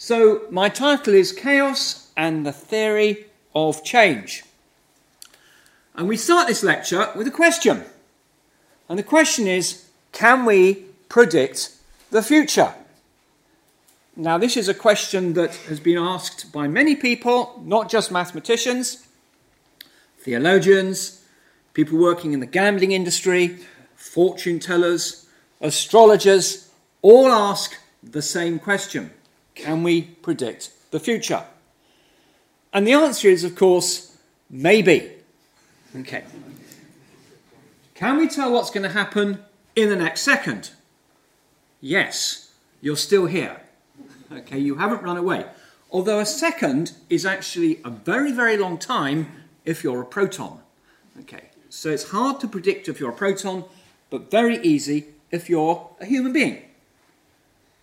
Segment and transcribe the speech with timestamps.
[0.00, 4.44] So, my title is Chaos and the Theory of Change.
[5.96, 7.82] And we start this lecture with a question.
[8.88, 11.72] And the question is Can we predict
[12.12, 12.74] the future?
[14.14, 19.04] Now, this is a question that has been asked by many people, not just mathematicians,
[20.20, 21.24] theologians,
[21.74, 23.58] people working in the gambling industry,
[23.96, 25.26] fortune tellers,
[25.60, 26.70] astrologers,
[27.02, 29.10] all ask the same question
[29.58, 31.44] Can we predict the future?
[32.72, 34.16] And the answer is, of course,
[34.48, 35.10] maybe.
[35.96, 36.24] Okay.
[37.94, 39.42] Can we tell what's going to happen
[39.74, 40.70] in the next second?
[41.80, 43.60] Yes, you're still here.
[44.30, 45.44] Okay, you haven't run away.
[45.90, 49.32] Although a second is actually a very, very long time
[49.64, 50.60] if you're a proton.
[51.20, 53.64] Okay, so it's hard to predict if you're a proton,
[54.10, 56.62] but very easy if you're a human being.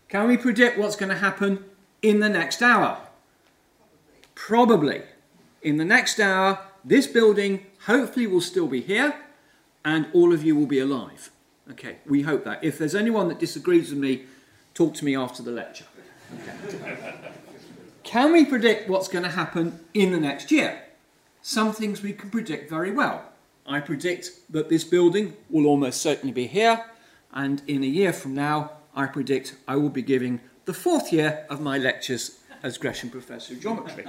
[0.08, 1.66] Can we predict what's going to happen
[2.06, 3.00] in the next hour?
[4.36, 5.02] Probably.
[5.64, 9.16] In the next hour, this building hopefully will still be here
[9.84, 11.32] and all of you will be alive.
[11.72, 12.64] Okay, we hope that.
[12.64, 14.26] If there's anyone that disagrees with me,
[14.76, 15.86] talk to me after the lecture.
[16.34, 17.16] Okay.
[18.04, 20.84] can we predict what's going to happen in the next year?
[21.42, 23.24] Some things we can predict very well.
[23.66, 26.86] I predict that this building will almost certainly be here,
[27.34, 31.46] and in a year from now, I predict I will be giving the fourth year
[31.50, 34.06] of my lectures as Gresham Professor of Geometry.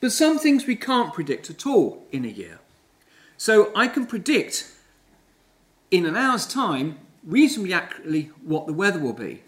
[0.00, 2.60] But some things we can't predict at all in a year.
[3.36, 4.70] So I can predict
[5.90, 9.42] in an hour's time reasonably accurately what the weather will be,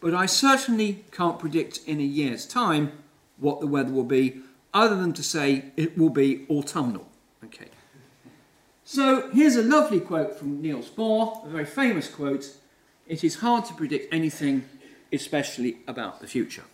[0.00, 2.92] but I certainly can't predict in a year's time
[3.38, 4.40] what the weather will be,
[4.74, 7.08] other than to say it will be autumnal.
[7.44, 7.68] Okay.
[8.84, 12.50] So here's a lovely quote from Niels Bohr, a very famous quote.
[13.06, 14.64] It is hard to predict anything,
[15.12, 16.64] especially about the future.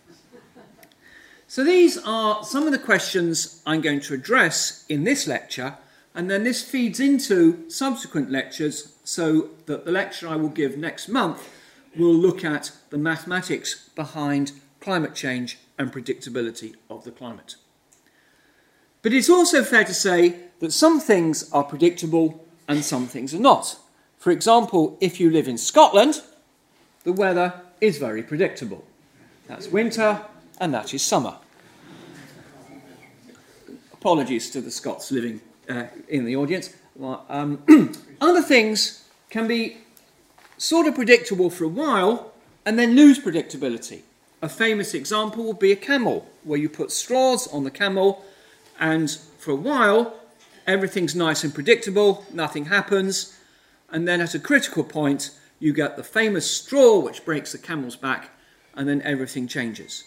[1.47, 5.77] So these are some of the questions I'm going to address in this lecture,
[6.13, 11.07] and then this feeds into subsequent lectures so that the lecture I will give next
[11.07, 11.47] month
[11.95, 17.55] will look at the mathematics behind climate change and predictability of the climate.
[19.01, 23.39] But it's also fair to say that some things are predictable and some things are
[23.39, 23.77] not.
[24.17, 26.21] For example, if you live in Scotland,
[27.03, 28.83] the weather is very predictable.
[29.47, 30.21] That's winter
[30.59, 31.35] and that is summer.
[33.93, 36.75] Apologies to the Scots living uh, in the audience.
[37.29, 37.63] Um,
[38.21, 39.77] other things can be
[40.57, 42.31] sort of predictable for a while
[42.65, 44.01] and then lose predictability.
[44.41, 48.23] A famous example would be a camel, where you put straws on the camel,
[48.79, 50.13] and for a while
[50.67, 53.37] everything's nice and predictable, nothing happens,
[53.89, 57.95] and then at a critical point, you get the famous straw which breaks the camel's
[57.95, 58.29] back,
[58.75, 60.03] and then everything changes.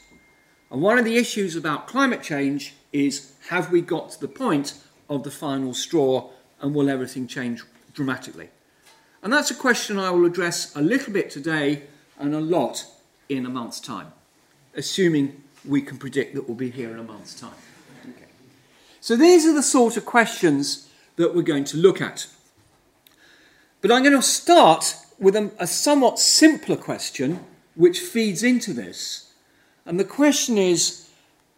[0.71, 4.75] And one of the issues about climate change is have we got to the point
[5.09, 6.31] of the final straw,
[6.61, 7.63] and will everything change
[7.95, 8.49] dramatically?
[9.23, 11.83] And that's a question I will address a little bit today
[12.19, 12.87] and a lot
[13.29, 14.13] in a month's time,
[14.75, 17.55] assuming we can predict that we'll be here in a month's time.
[19.01, 22.27] So these are the sort of questions that we're going to look at.
[23.81, 27.45] But I'm going to start with a, a somewhat simpler question
[27.77, 29.33] which feeds into this.
[29.87, 31.09] And the question is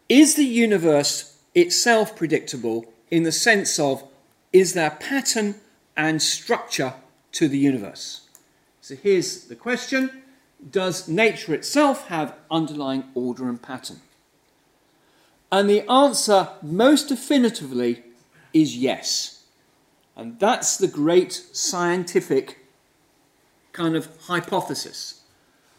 [0.09, 4.05] Is the universe itself predictable in the sense of
[4.53, 5.55] is there pattern
[5.97, 6.95] and structure
[7.33, 8.23] to the universe?
[8.81, 10.23] So here's the question
[10.71, 14.01] Does nature itself have underlying order and pattern?
[15.51, 18.03] And the answer, most definitively,
[18.55, 19.45] is yes.
[20.17, 22.62] And that's the great scientific
[23.73, 25.23] kind of hypothesis.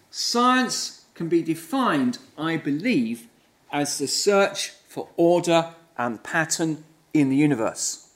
[0.09, 3.27] Science can be defined, I believe,
[3.71, 6.83] as the search for order and pattern
[7.13, 8.09] in the universe.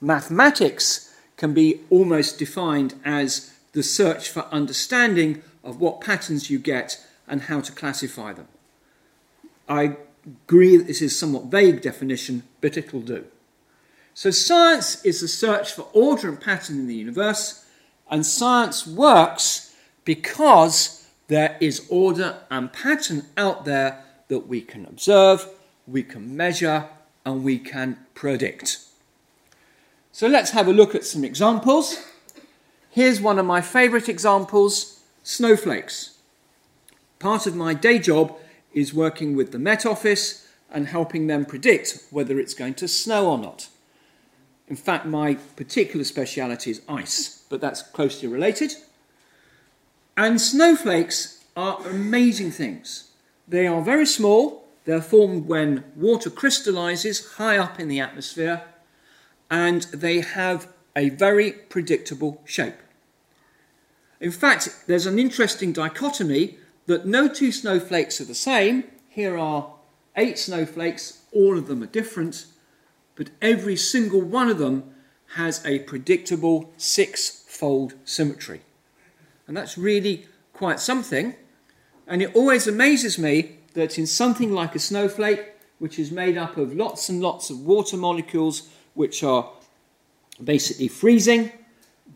[0.00, 7.04] Mathematics can be almost defined as the search for understanding of what patterns you get
[7.26, 8.48] and how to classify them.
[9.68, 9.96] I
[10.26, 13.24] agree that this is somewhat vague definition, but it will do.
[14.14, 17.61] So, science is the search for order and pattern in the universe,
[18.12, 19.74] and science works
[20.04, 25.48] because there is order and pattern out there that we can observe,
[25.86, 26.88] we can measure,
[27.24, 28.78] and we can predict.
[30.12, 31.96] So, let's have a look at some examples.
[32.90, 36.18] Here's one of my favourite examples snowflakes.
[37.18, 38.36] Part of my day job
[38.74, 43.30] is working with the Met Office and helping them predict whether it's going to snow
[43.30, 43.68] or not.
[44.68, 48.72] In fact, my particular speciality is ice, but that's closely related.
[50.16, 53.10] And snowflakes are amazing things.
[53.46, 54.64] They are very small.
[54.86, 58.62] They're formed when water crystallizes high up in the atmosphere,
[59.50, 60.66] and they have
[60.96, 62.80] a very predictable shape.
[64.18, 66.56] In fact, there's an interesting dichotomy
[66.86, 68.84] that no two snowflakes are the same.
[69.10, 69.74] Here are
[70.16, 72.46] eight snowflakes, all of them are different,
[73.14, 74.91] but every single one of them
[75.34, 78.60] has a predictable six fold symmetry.
[79.46, 81.34] And that's really quite something.
[82.06, 86.56] And it always amazes me that in something like a snowflake, which is made up
[86.56, 89.50] of lots and lots of water molecules which are
[90.42, 91.50] basically freezing,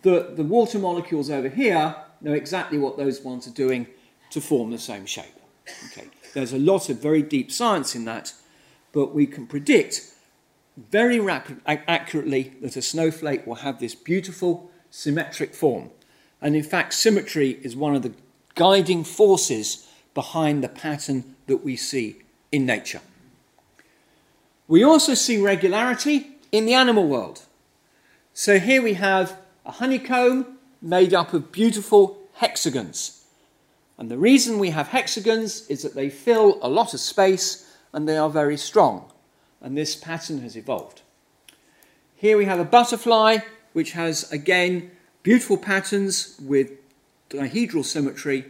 [0.03, 3.87] the, the water molecules over here know exactly what those ones are doing
[4.31, 5.25] to form the same shape.
[5.87, 6.09] Okay.
[6.35, 8.35] There's a lot of very deep science in that,
[8.93, 10.13] but we can predict
[10.77, 15.91] very rapid, accurately that a snowflake will have this beautiful symmetric form.
[16.41, 18.13] And in fact, symmetry is one of the
[18.55, 23.01] guiding forces behind the pattern that we see in nature.
[24.69, 27.43] We also see regularity in the animal world.
[28.35, 33.25] So here we have a honeycomb made up of beautiful hexagons.
[33.99, 38.07] And the reason we have hexagons is that they fill a lot of space and
[38.07, 39.11] they are very strong.
[39.61, 41.03] And this pattern has evolved.
[42.15, 43.39] Here we have a butterfly
[43.73, 44.91] which has again
[45.23, 46.71] beautiful patterns with
[47.31, 48.47] dihedral symmetry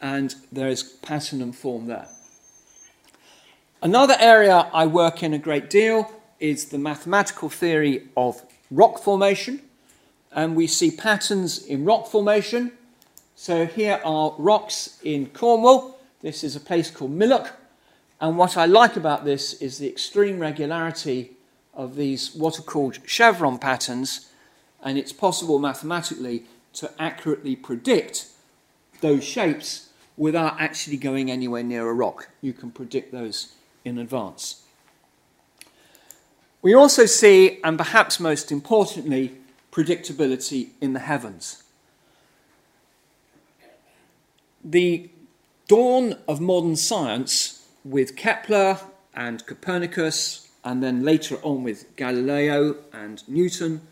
[0.00, 2.08] and there is pattern and form there.
[3.82, 9.62] Another area I work in a great deal is the mathematical theory of rock formation
[10.32, 12.72] and we see patterns in rock formation
[13.40, 15.96] so here are rocks in Cornwall.
[16.22, 17.52] This is a place called Millook.
[18.20, 21.32] And what I like about this is the extreme regularity
[21.74, 24.30] of these what are called chevron patterns.
[24.82, 26.44] And it's possible mathematically
[26.74, 28.26] to accurately predict
[29.00, 32.28] those shapes without actually going anywhere near a rock.
[32.40, 33.52] You can predict those
[33.84, 34.62] in advance.
[36.60, 39.36] We also see, and perhaps most importantly,
[39.70, 41.62] predictability in the heavens
[44.64, 45.08] the
[45.66, 48.78] dawn of modern science with Kepler
[49.14, 53.82] and Copernicus, and then later on with Galileo and Newton,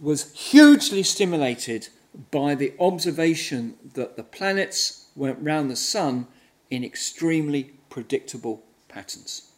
[0.00, 1.88] was hugely stimulated
[2.30, 6.26] by the observation that the planets went round the sun
[6.70, 9.50] in extremely predictable patterns.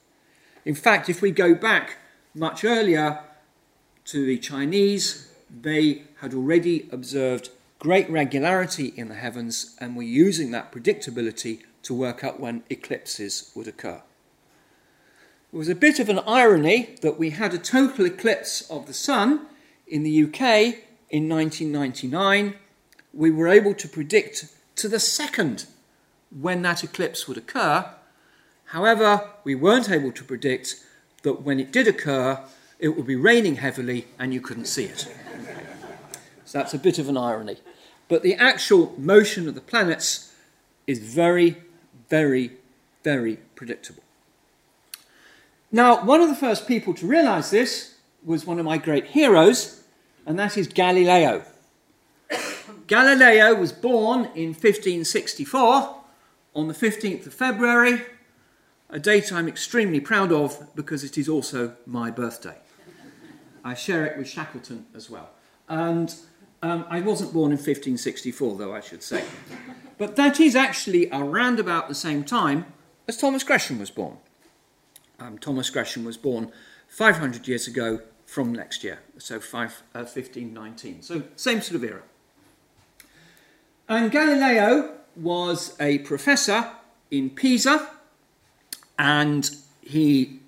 [0.65, 1.97] In fact, if we go back
[2.35, 3.21] much earlier
[4.07, 10.51] to the Chinese, they had already observed great regularity in the heavens, and we're using
[10.51, 14.03] that predictability to work out when eclipses would occur.
[15.51, 18.93] It was a bit of an irony that we had a total eclipse of the
[18.93, 19.47] sun
[19.87, 20.75] in the UK
[21.09, 22.57] in 1999.
[23.15, 25.65] We were able to predict to the second
[26.31, 27.91] when that eclipse would occur.
[28.67, 30.85] However, we weren't able to predict
[31.23, 32.45] that when it did occur,
[32.79, 35.09] it would be raining heavily and you couldn't see it.
[36.45, 37.57] So that's a bit of an irony.
[38.09, 40.35] But the actual motion of the planets
[40.87, 41.57] is very,
[42.09, 42.53] very,
[43.05, 44.03] very predictable.
[45.71, 49.83] Now, one of the first people to realize this was one of my great heroes,
[50.27, 51.45] and that is Galileo.
[52.87, 55.97] Galileo was born in 1564
[56.55, 58.03] on the 15th of February,
[58.91, 62.57] a date I'm extremely proud of because it is also my birthday.
[63.63, 65.31] I share it with Shackleton as well.
[65.69, 66.15] And
[66.63, 69.23] um, I wasn't born in 1564, though, I should say.
[69.99, 72.67] But that is actually around about the same time
[73.09, 74.19] as Thomas Gresham was born.
[75.19, 76.53] Um, Thomas Gresham was born
[76.89, 81.03] 500 years ago from next year, so five, uh, 1519.
[81.03, 82.03] So, same sort of era.
[83.89, 86.71] And Galileo was a professor
[87.11, 87.91] in Pisa,
[88.99, 89.51] and
[89.81, 90.41] he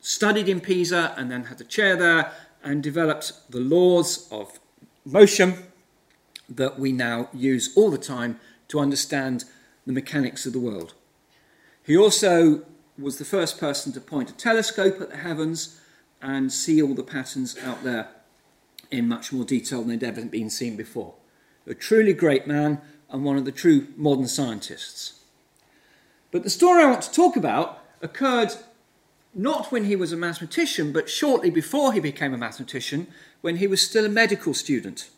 [0.00, 2.32] studied in Pisa and then had a chair there
[2.64, 4.58] and developed the laws of
[5.04, 5.66] motion
[6.48, 9.44] that we now use all the time to understand
[9.86, 10.94] the mechanics of the world.
[11.82, 12.62] He also
[12.98, 15.80] was the first person to point a telescope at the heavens
[16.20, 18.08] and see all the patterns out there
[18.90, 21.14] in much more detail than they'd ever been seen before.
[21.66, 25.20] A truly great man and one of the true modern scientists.
[26.30, 28.52] But the story I want to talk about occurred
[29.34, 33.06] not when he was a mathematician, but shortly before he became a mathematician,
[33.40, 35.08] when he was still a medical student.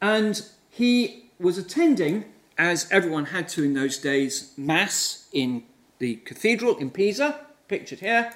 [0.00, 2.24] And he was attending,
[2.56, 5.64] as everyone had to in those days, Mass in
[5.98, 8.32] the cathedral in Pisa, pictured here,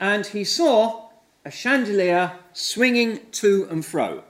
[0.00, 1.10] and he saw
[1.44, 4.24] a chandelier swinging to and fro.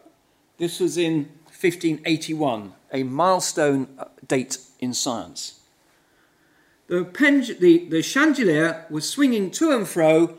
[0.58, 5.60] This was in 1581, a milestone uh, date in science.
[6.88, 7.04] the,
[7.60, 10.36] the, the chandelier was swinging to and fro,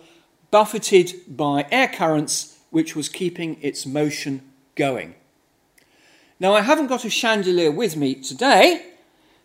[0.51, 4.41] buffeted by air currents, which was keeping its motion
[4.75, 5.15] going.
[6.37, 8.87] Now, I haven't got a chandelier with me today,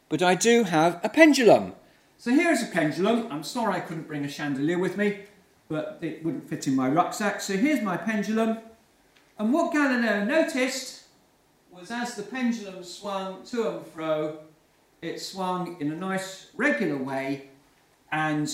[0.08, 1.74] but I do have a pendulum.
[2.18, 3.28] So here's a pendulum.
[3.30, 5.20] I'm sorry I couldn't bring a chandelier with me,
[5.68, 7.40] but it wouldn't fit in my rucksack.
[7.40, 8.58] So here's my pendulum.
[9.38, 11.04] And what Galileo noticed
[11.70, 14.38] was as the pendulum swung to and fro,
[15.00, 17.48] it swung in a nice regular way,
[18.10, 18.52] and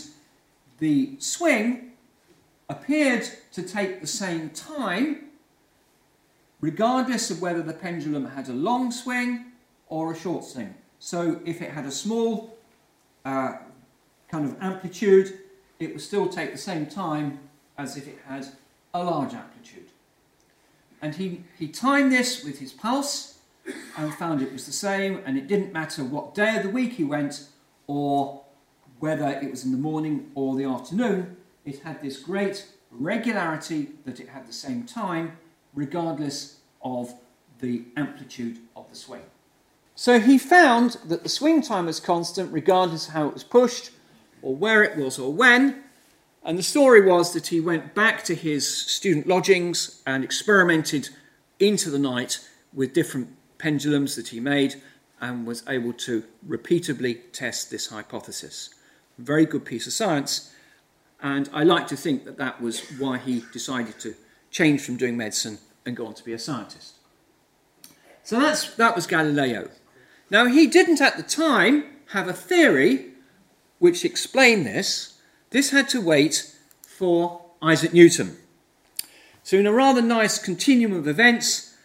[0.78, 1.92] the swing
[2.68, 5.25] appeared to take the same time,
[6.66, 9.30] regardless of whether the pendulum had a long swing
[9.86, 10.74] or a short swing.
[10.98, 12.58] So if it had a small
[13.24, 13.52] uh,
[14.28, 15.38] kind of amplitude,
[15.78, 17.38] it would still take the same time
[17.78, 18.48] as if it had
[18.92, 19.90] a large amplitude.
[21.00, 23.38] And he, he timed this with his pulse
[23.96, 26.94] and found it was the same, and it didn't matter what day of the week
[26.94, 27.46] he went
[27.86, 28.42] or
[28.98, 34.18] whether it was in the morning or the afternoon, it had this great regularity that
[34.18, 35.36] it had the same time,
[35.74, 36.55] regardless
[36.86, 37.14] of
[37.60, 39.22] the amplitude of the swing.
[39.94, 43.90] So he found that the swing time was constant regardless of how it was pushed,
[44.42, 45.82] or where it was, or when.
[46.44, 51.08] And the story was that he went back to his student lodgings and experimented
[51.58, 53.28] into the night with different
[53.58, 54.80] pendulums that he made
[55.20, 58.70] and was able to repeatedly test this hypothesis.
[59.18, 60.52] Very good piece of science,
[61.22, 64.14] and I like to think that that was why he decided to
[64.50, 66.94] change from doing medicine and go on to be a scientist.
[68.22, 69.70] So that's, that was Galileo.
[70.30, 73.12] Now, he didn't at the time have a theory
[73.78, 75.20] which explained this.
[75.50, 76.54] This had to wait
[76.86, 78.36] for Isaac Newton.
[79.44, 81.76] So, in a rather nice continuum of events,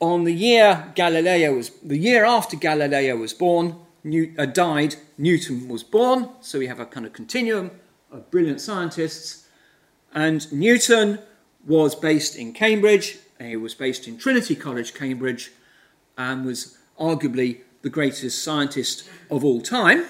[0.00, 5.68] on the year Galileo was, the year after Galileo was born, New, uh, died, Newton
[5.68, 6.28] was born.
[6.40, 7.70] So we have a kind of continuum
[8.12, 9.48] of brilliant scientists.
[10.12, 11.18] And Newton
[11.66, 13.18] was based in Cambridge.
[13.40, 15.52] He was based in Trinity College, Cambridge,
[16.16, 20.06] and was arguably the greatest scientist of all time.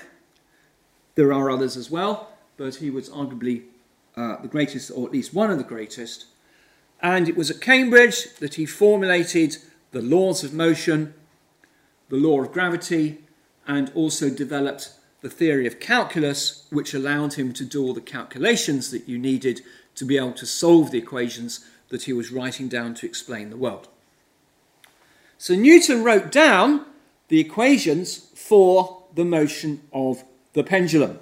[1.14, 3.64] There are others as well, but he was arguably
[4.16, 6.26] uh, the greatest, or at least one of the greatest.
[7.00, 9.58] And it was at Cambridge that he formulated
[9.90, 11.14] the laws of motion,
[12.08, 13.18] the law of gravity,
[13.66, 14.90] and also developed
[15.20, 19.62] the theory of calculus, which allowed him to do all the calculations that you needed
[19.94, 23.56] to be able to solve the equations that he was writing down to explain the
[23.56, 23.88] world.
[25.38, 26.86] So Newton wrote down
[27.28, 31.18] the equations for the motion of the pendulum.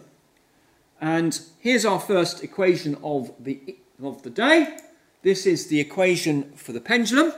[1.01, 4.79] And here's our first equation of the, of the day.
[5.23, 7.33] This is the equation for the pendulum.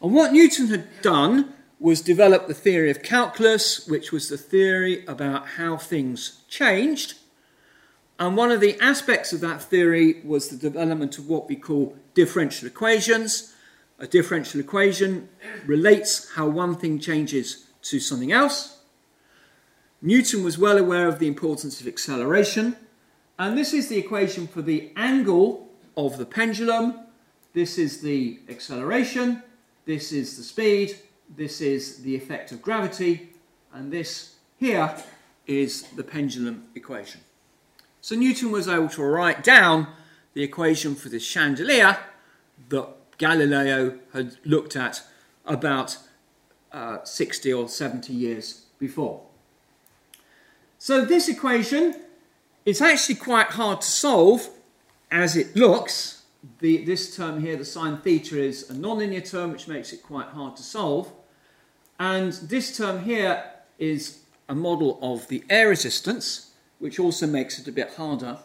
[0.00, 5.04] And what Newton had done was develop the theory of calculus, which was the theory
[5.06, 7.14] about how things changed.
[8.18, 11.96] And one of the aspects of that theory was the development of what we call
[12.14, 13.54] differential equations.
[13.98, 15.28] A differential equation
[15.66, 18.78] relates how one thing changes to something else.
[20.00, 22.76] Newton was well aware of the importance of acceleration,
[23.38, 27.00] and this is the equation for the angle of the pendulum.
[27.52, 29.42] This is the acceleration,
[29.86, 30.98] this is the speed,
[31.34, 33.30] this is the effect of gravity,
[33.72, 34.94] and this here
[35.46, 37.20] is the pendulum equation.
[38.04, 39.86] So Newton was able to write down
[40.34, 41.96] the equation for this chandelier
[42.68, 45.02] that Galileo had looked at
[45.46, 45.96] about
[46.70, 49.22] uh, 60 or 70 years before.
[50.78, 51.94] So this equation
[52.66, 54.50] is actually quite hard to solve
[55.10, 56.24] as it looks
[56.58, 60.26] the, this term here, the sine theta, is a nonlinear term, which makes it quite
[60.26, 61.10] hard to solve.
[61.98, 63.42] And this term here
[63.78, 66.50] is a model of the air resistance,
[66.84, 68.36] which also makes it a bit harder.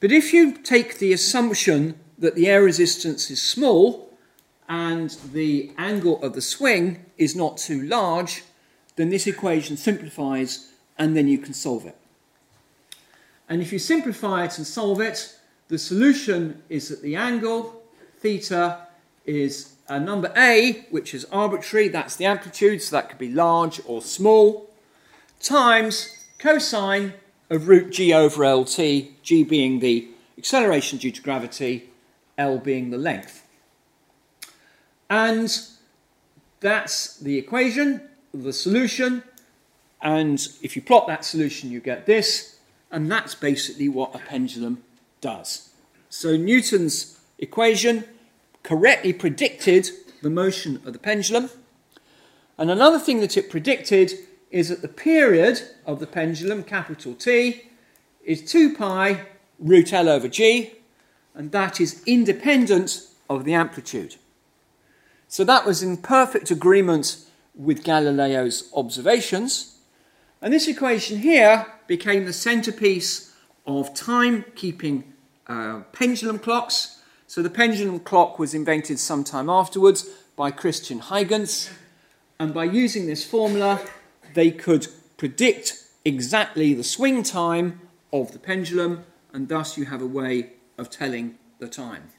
[0.00, 4.10] But if you take the assumption that the air resistance is small
[4.68, 8.42] and the angle of the swing is not too large,
[8.96, 11.96] then this equation simplifies and then you can solve it.
[13.48, 15.38] And if you simplify it and solve it,
[15.68, 17.80] the solution is that the angle,
[18.18, 18.88] theta,
[19.24, 23.80] is a number a, which is arbitrary, that's the amplitude, so that could be large
[23.86, 24.68] or small,
[25.38, 27.12] times cosine
[27.50, 28.76] of root g over lt,
[29.22, 31.90] g being the acceleration due to gravity,
[32.36, 33.46] l being the length.
[35.08, 35.56] And
[36.60, 38.02] that's the equation,
[38.34, 39.22] the solution,
[40.02, 42.56] and if you plot that solution, you get this,
[42.90, 44.82] and that's basically what a pendulum
[45.20, 45.70] does.
[46.08, 48.04] So Newton's equation
[48.62, 49.90] correctly predicted
[50.22, 51.50] the motion of the pendulum.
[52.58, 54.12] And another thing that it predicted
[54.56, 57.64] is that the period of the pendulum, capital T,
[58.24, 59.26] is 2 pi
[59.58, 60.72] root L over G,
[61.34, 64.16] and that is independent of the amplitude.
[65.28, 67.18] So that was in perfect agreement
[67.54, 69.76] with Galileo's observations.
[70.40, 73.34] And this equation here became the centerpiece
[73.66, 75.12] of time-keeping
[75.48, 77.02] uh, pendulum clocks.
[77.26, 81.68] So the pendulum clock was invented sometime afterwards by Christian Huygens.
[82.38, 83.80] And by using this formula,
[84.36, 87.80] they could predict exactly the swing time
[88.12, 92.10] of the pendulum, and thus you have a way of telling the time.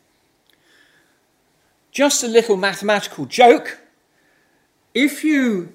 [1.92, 3.80] Just a little mathematical joke.
[4.96, 5.72] If you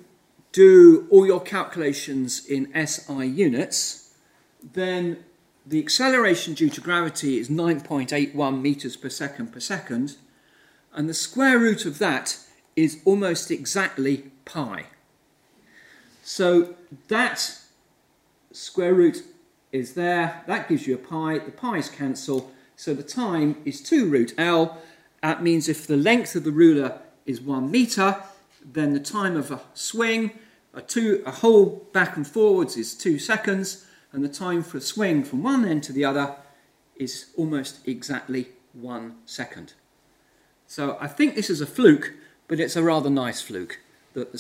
[0.51, 4.13] do all your calculations in SI units,
[4.75, 5.25] then
[5.65, 10.17] the acceleration due to gravity is 9.81 meters per second per second,
[10.93, 12.37] and the square root of that
[12.75, 14.87] is almost exactly pi.
[16.23, 16.75] So
[17.09, 17.59] that
[18.53, 19.25] square root
[19.73, 24.09] is there, that gives you a pi, the pi's cancel, so the time is 2
[24.09, 24.79] root L.
[25.23, 28.17] That means if the length of the ruler is 1 meter,
[28.65, 30.33] then the time of a swing,
[30.75, 34.81] a, two, a hole back and forwards is 2 seconds, and the time for a
[34.81, 36.37] swing from one end to the other
[36.97, 39.75] is almost exactly 1 second.
[40.67, 42.13] So I think this is a fluke,
[42.47, 43.81] but it's a rather nice fluke
[44.15, 44.39] that the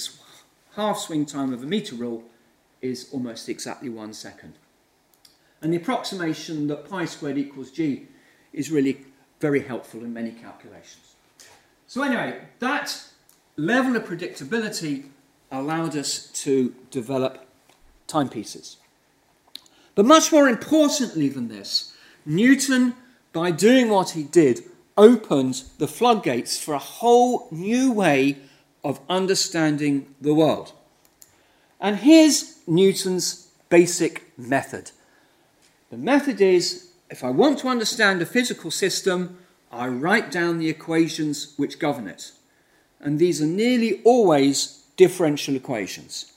[0.75, 2.25] half swing time of a meter rule
[2.81, 4.55] is almost exactly 1 second.
[5.61, 8.09] And the approximation that pi squared equals g
[8.53, 9.07] is really
[9.41, 11.15] very helpful in many calculations.
[11.87, 13.03] So anyway, that
[13.57, 15.07] level of predictability
[15.51, 17.47] allowed us to develop
[18.07, 18.79] timepieces.
[19.95, 21.93] But much more importantly than this,
[22.25, 22.95] Newton,
[23.33, 24.63] by doing what he did,
[24.97, 28.39] opened the floodgates for a whole new way
[28.85, 30.73] of understanding the world.
[31.81, 34.91] And here's Newton's basic method.
[35.91, 39.39] The method is if I want to understand a physical system,
[39.71, 42.33] I write down the equations which govern it.
[43.01, 46.33] And these are nearly always differential equations.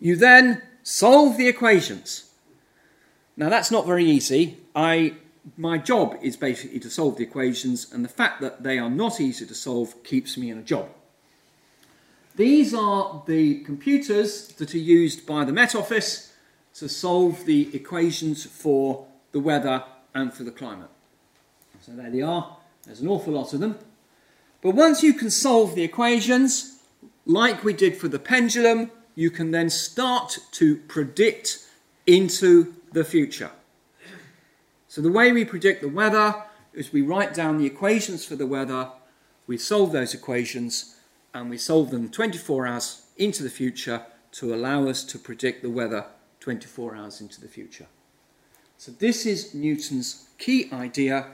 [0.00, 2.30] You then solve the equations.
[3.36, 4.58] Now that's not very easy.
[4.74, 5.14] I,
[5.56, 9.20] my job is basically to solve the equations, and the fact that they are not
[9.20, 10.88] easy to solve keeps me in a job.
[12.36, 16.32] These are the computers that are used by the Met Office
[16.74, 20.88] to solve the equations for the weather and for the climate.
[21.80, 22.56] So there they are.
[22.86, 23.78] There's an awful lot of them.
[24.62, 26.78] But once you can solve the equations,
[27.26, 31.66] like we did for the pendulum, you can then start to predict
[32.06, 33.50] into the future.
[34.92, 36.34] So the way we predict the weather
[36.74, 38.90] is we write down the equations for the weather,
[39.46, 40.96] we solve those equations,
[41.32, 45.70] and we solve them 24 hours into the future to allow us to predict the
[45.70, 46.04] weather
[46.40, 47.86] 24 hours into the future.
[48.76, 51.28] So this is Newton's key idea,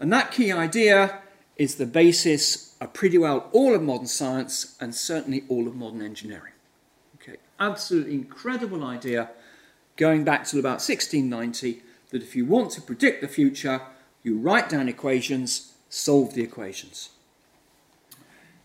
[0.00, 1.20] and that key idea
[1.56, 6.00] is the basis of pretty well all of modern science and certainly all of modern
[6.00, 6.54] engineering.
[7.16, 9.32] Okay, absolutely incredible idea
[9.96, 13.82] going back to about 1690 that if you want to predict the future,
[14.22, 17.10] you write down equations, solve the equations.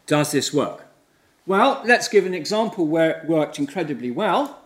[0.06, 0.88] Does this work?
[1.46, 4.62] Well, let's give an example where it worked incredibly well.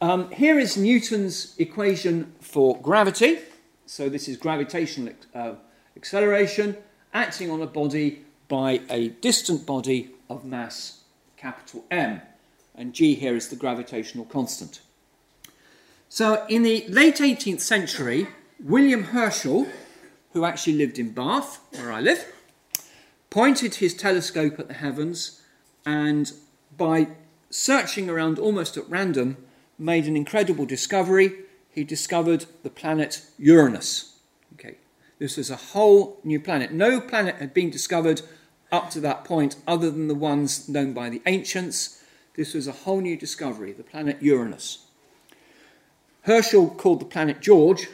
[0.00, 3.38] Um, here is Newton's equation for gravity.
[3.86, 5.54] So this is gravitational uh,
[5.96, 6.76] acceleration
[7.12, 11.02] acting on a body by a distant body of mass
[11.36, 12.20] capital M.
[12.74, 14.80] And g here is the gravitational constant.
[16.14, 18.28] So in the late 18th century,
[18.60, 19.66] William Herschel,
[20.32, 22.32] who actually lived in Bath, where I live,
[23.30, 25.42] pointed his telescope at the heavens
[25.84, 26.30] and
[26.76, 27.08] by
[27.50, 29.38] searching around almost at random,
[29.76, 31.32] made an incredible discovery.
[31.68, 34.20] He discovered the planet Uranus.
[34.52, 34.76] Okay,
[35.18, 36.70] this was a whole new planet.
[36.70, 38.22] No planet had been discovered
[38.70, 42.04] up to that point other than the ones known by the ancients.
[42.36, 44.83] This was a whole new discovery, the planet Uranus.
[46.24, 47.88] Herschel called the planet George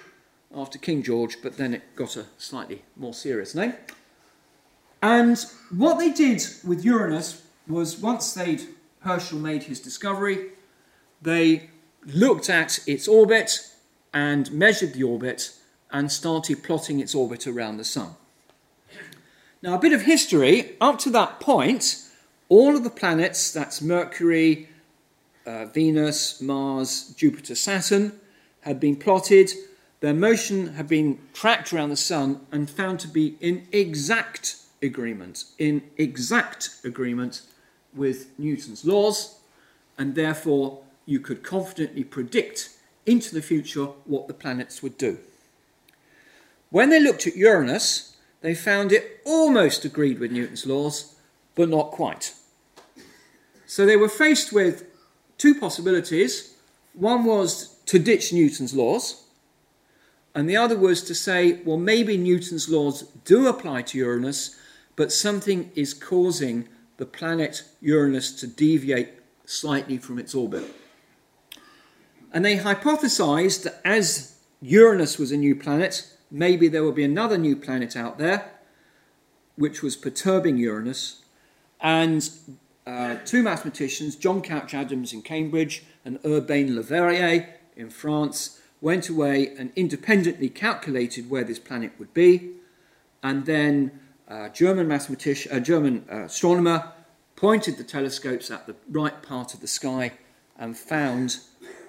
[0.55, 3.75] after King George, but then it got a slightly more serious name.
[5.03, 5.39] And
[5.77, 8.63] what they did with Uranus was once they'd
[9.01, 10.51] Herschel made his discovery,
[11.23, 11.71] they
[12.07, 13.69] looked at its orbit
[14.13, 15.53] and measured the orbit
[15.91, 18.15] and started plotting its orbit around the Sun.
[19.63, 22.03] Now, a bit of history up to that point,
[22.49, 24.70] all of the planets that's Mercury,
[25.47, 28.19] uh, Venus, Mars, Jupiter, Saturn
[28.61, 29.51] had been plotted.
[30.01, 35.45] Their motion had been tracked around the Sun and found to be in exact agreement,
[35.59, 37.43] in exact agreement
[37.95, 39.41] with Newton's laws
[40.01, 42.71] and therefore you could confidently predict
[43.05, 45.19] into the future what the planets would do.
[46.71, 51.17] When they looked at Uranus, they found it almost agreed with Newton's laws,
[51.55, 52.33] but not quite.
[53.67, 54.87] So they were faced with
[55.41, 56.55] two possibilities.
[56.93, 59.25] One was to ditch Newton's laws,
[60.35, 64.57] and the other was to say, well, maybe Newton's laws do apply to Uranus,
[64.97, 69.09] but something is causing the planet Uranus to deviate
[69.47, 70.65] slightly from its orbit.
[72.33, 77.39] And they hypothesized that as Uranus was a new planet, maybe there would be another
[77.39, 78.53] new planet out there
[79.57, 81.23] which was perturbing Uranus.
[81.81, 82.31] And
[82.91, 89.09] uh, two mathematicians, John Couch Adams in Cambridge and Urbain Le Verrier in France, went
[89.09, 92.53] away and independently calculated where this planet would be.
[93.23, 96.93] And then a German mathematician, a German uh, astronomer
[97.37, 100.13] pointed the telescopes at the right part of the sky
[100.59, 101.39] and found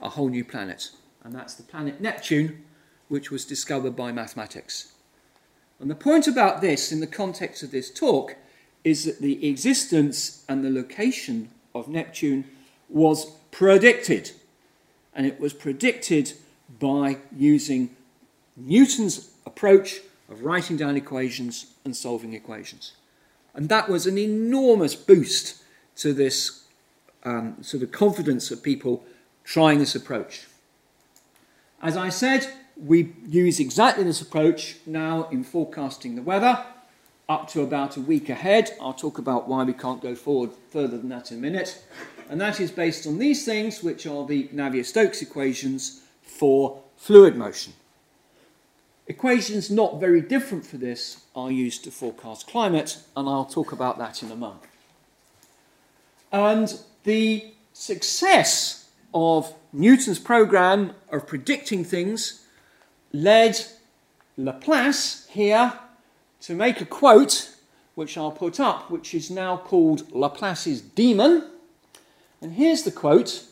[0.02, 0.92] a whole new planet.
[1.24, 2.64] And that's the planet Neptune,
[3.08, 4.94] which was discovered by mathematics.
[5.80, 8.36] And the point about this, in the context of this talk,
[8.84, 12.46] is that the existence and the location of Neptune
[12.90, 14.32] was predicted.
[15.14, 16.34] And it was predicted
[16.80, 17.96] by using
[18.56, 22.94] Newton's approach of writing down equations and solving equations.
[23.54, 25.62] And that was an enormous boost
[25.98, 26.64] to this
[27.24, 29.04] um, sort of confidence of people
[29.44, 30.48] trying this approach.
[31.82, 36.64] As I said, we use exactly this approach now in forecasting the weather
[37.32, 38.72] up to about a week ahead.
[38.82, 41.82] I'll talk about why we can't go forward further than that in a minute.
[42.30, 47.72] And that is based on these things, which are the Navier-Stokes equations for fluid motion.
[49.08, 53.98] Equations not very different for this are used to forecast climate, and I'll talk about
[53.98, 54.64] that in a moment.
[56.34, 62.46] And the success of Newton's program of predicting things
[63.14, 63.58] led
[64.38, 65.74] Laplace here
[66.42, 67.56] to make a quote,
[67.96, 71.48] which I'll put up, which is now called Laplace's demon.
[72.42, 73.46] And here's the quote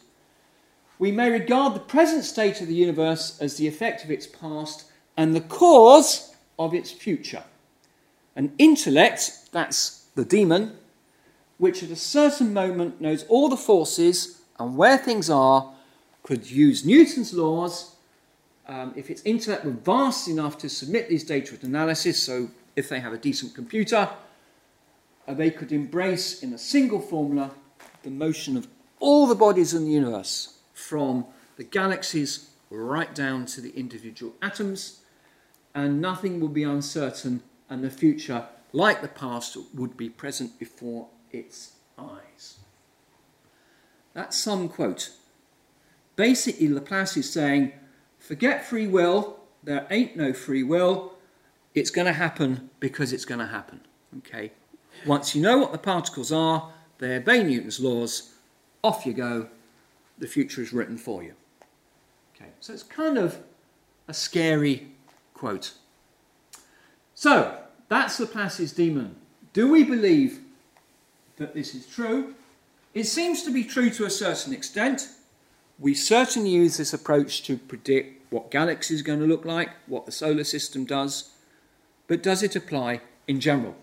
[0.98, 4.86] We may regard the present state of the universe as the effect of its past
[5.16, 7.44] and the cause of its future.
[8.36, 10.78] An intellect, that's the demon,
[11.58, 15.74] which at a certain moment knows all the forces and where things are,
[16.24, 17.96] could use Newton's laws
[18.68, 22.50] um, if its intellect were vast enough to submit these data to analysis, so
[22.80, 24.10] if they have a decent computer,
[25.28, 27.52] they could embrace in a single formula
[28.04, 28.68] the motion of
[29.00, 31.26] all the bodies in the universe, from
[31.58, 35.02] the galaxies right down to the individual atoms,
[35.76, 41.08] and nothing will be uncertain, and the future, like the past, would be present before
[41.32, 42.60] its eyes.
[44.14, 45.12] That's some quote.
[46.16, 47.74] Basically, Laplace is saying
[48.18, 49.40] Forget free will.
[49.64, 51.14] There ain't no free will.
[51.76, 53.82] It's going to happen because it's going to happen.
[54.20, 54.52] Okay.
[55.06, 58.34] Once you know what the particles are, they obey Newton's laws.
[58.84, 59.48] Off you go.
[60.18, 61.34] The future is written for you.
[62.36, 62.50] Okay.
[62.60, 63.38] So it's kind of
[64.08, 64.88] a scary
[65.34, 65.74] quote.
[67.14, 69.16] So that's Laplace's demon.
[69.54, 70.42] Do we believe
[71.38, 72.36] that this is true?
[72.94, 75.10] It seems to be true to a certain extent.
[75.78, 80.06] We certainly use this approach to predict what galaxy is going to look like, what
[80.06, 81.32] the solar system does,
[82.10, 83.76] but does it apply in general?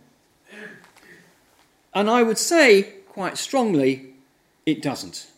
[1.95, 4.11] And I would say quite strongly,
[4.67, 5.29] it doesn't.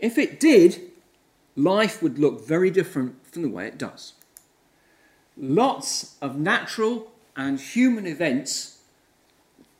[0.00, 0.80] If it did,
[1.54, 4.14] life would look very different from the way it does.
[5.36, 8.78] Lots of natural and human events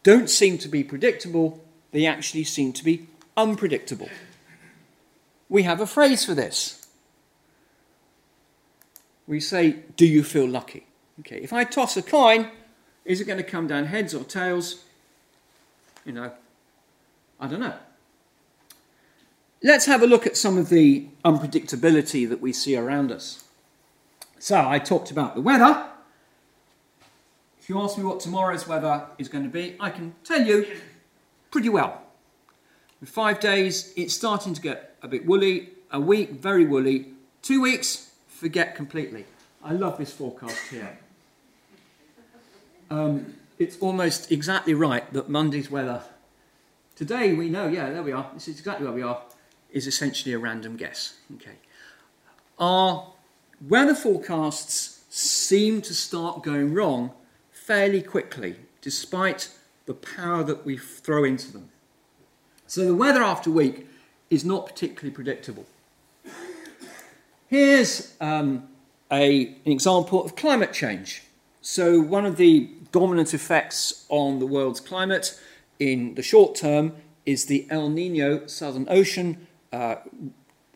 [0.04, 4.08] don't seem to be predictable, they actually seem to be unpredictable.
[5.48, 6.82] We have a phrase for this
[9.26, 10.86] we say, Do you feel lucky?
[11.20, 12.48] Okay, if I toss a coin,
[13.04, 14.84] is it going to come down heads or tails?
[16.04, 16.32] You know,
[17.38, 17.74] I don't know.
[19.62, 23.44] Let's have a look at some of the unpredictability that we see around us.
[24.38, 25.86] So, I talked about the weather.
[27.60, 30.66] If you ask me what tomorrow's weather is going to be, I can tell you
[31.52, 32.02] pretty well.
[33.00, 35.70] In five days, it's starting to get a bit woolly.
[35.92, 37.12] A week, very woolly.
[37.42, 39.26] Two weeks, forget completely.
[39.64, 40.98] I love this forecast here.
[42.90, 46.02] Um, it's almost exactly right that Monday's weather,
[46.96, 49.22] today we know, yeah, there we are, this is exactly where we are,
[49.70, 51.14] is essentially a random guess.
[51.36, 51.56] Okay.
[52.58, 53.12] Our
[53.68, 57.12] weather forecasts seem to start going wrong
[57.52, 59.48] fairly quickly, despite
[59.86, 61.68] the power that we throw into them.
[62.66, 63.86] So the weather after week
[64.28, 65.66] is not particularly predictable.
[67.46, 68.68] Here's um,
[69.12, 71.22] a, an example of climate change.
[71.60, 75.38] So, one of the dominant effects on the world's climate
[75.78, 76.94] in the short term
[77.24, 79.96] is the El Nino Southern Ocean uh,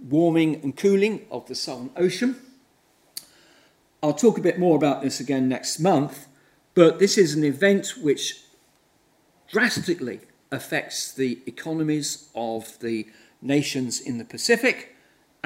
[0.00, 2.36] warming and cooling of the Southern Ocean.
[4.02, 6.28] I'll talk a bit more about this again next month,
[6.74, 8.42] but this is an event which
[9.50, 10.20] drastically
[10.52, 13.08] affects the economies of the
[13.42, 14.95] nations in the Pacific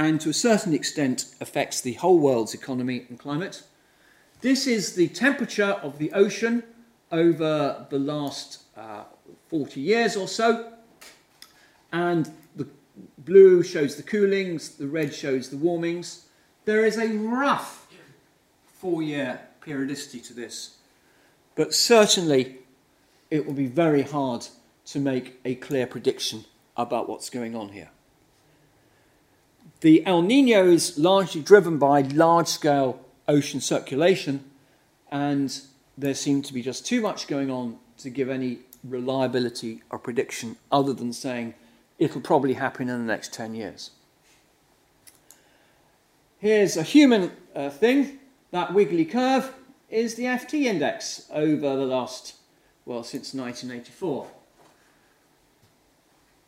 [0.00, 3.62] and to a certain extent affects the whole world's economy and climate.
[4.40, 6.62] This is the temperature of the ocean
[7.12, 9.04] over the last uh,
[9.48, 10.72] 40 years or so.
[11.92, 12.66] And the
[13.18, 16.28] blue shows the coolings, the red shows the warmings.
[16.64, 17.86] There is a rough
[18.64, 20.78] four year periodicity to this,
[21.56, 22.60] but certainly
[23.30, 24.46] it will be very hard
[24.86, 27.90] to make a clear prediction about what's going on here.
[29.80, 34.44] The El Nino is largely driven by large scale ocean circulation,
[35.10, 35.58] and
[35.96, 40.56] there seemed to be just too much going on to give any reliability or prediction
[40.70, 41.54] other than saying
[41.98, 43.90] it'll probably happen in the next 10 years.
[46.38, 48.18] Here's a human uh, thing.
[48.50, 49.54] That wiggly curve
[49.88, 52.34] is the FT index over the last,
[52.84, 54.26] well, since 1984.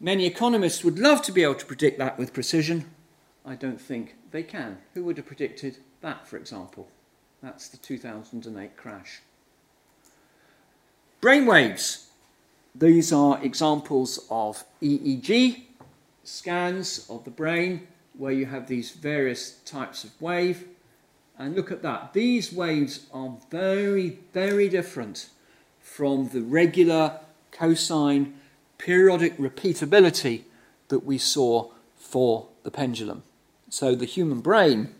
[0.00, 2.86] Many economists would love to be able to predict that with precision,
[3.44, 4.78] I don't think they can.
[4.94, 6.88] Who would have predicted that, for example?
[7.42, 9.20] That's the 2008 crash.
[11.20, 12.06] Brainwaves.
[12.74, 15.64] These are examples of EEG
[16.24, 20.66] scans of the brain where you have these various types of wave.
[21.38, 22.12] And look at that.
[22.12, 25.30] These waves are very, very different
[25.80, 28.34] from the regular cosine
[28.78, 30.42] periodic repeatability
[30.88, 33.22] that we saw for the pendulum.
[33.72, 34.94] So the human brain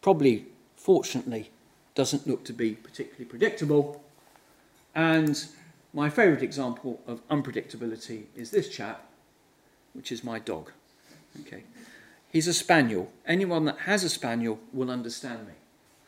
[0.00, 1.50] probably, fortunately,
[1.94, 4.02] doesn't look to be particularly predictable.
[4.94, 5.44] And
[5.92, 9.04] my favourite example of unpredictability is this chap,
[9.92, 10.72] which is my dog.
[11.42, 11.64] Okay.
[12.30, 13.12] He's a spaniel.
[13.26, 15.52] Anyone that has a spaniel will understand me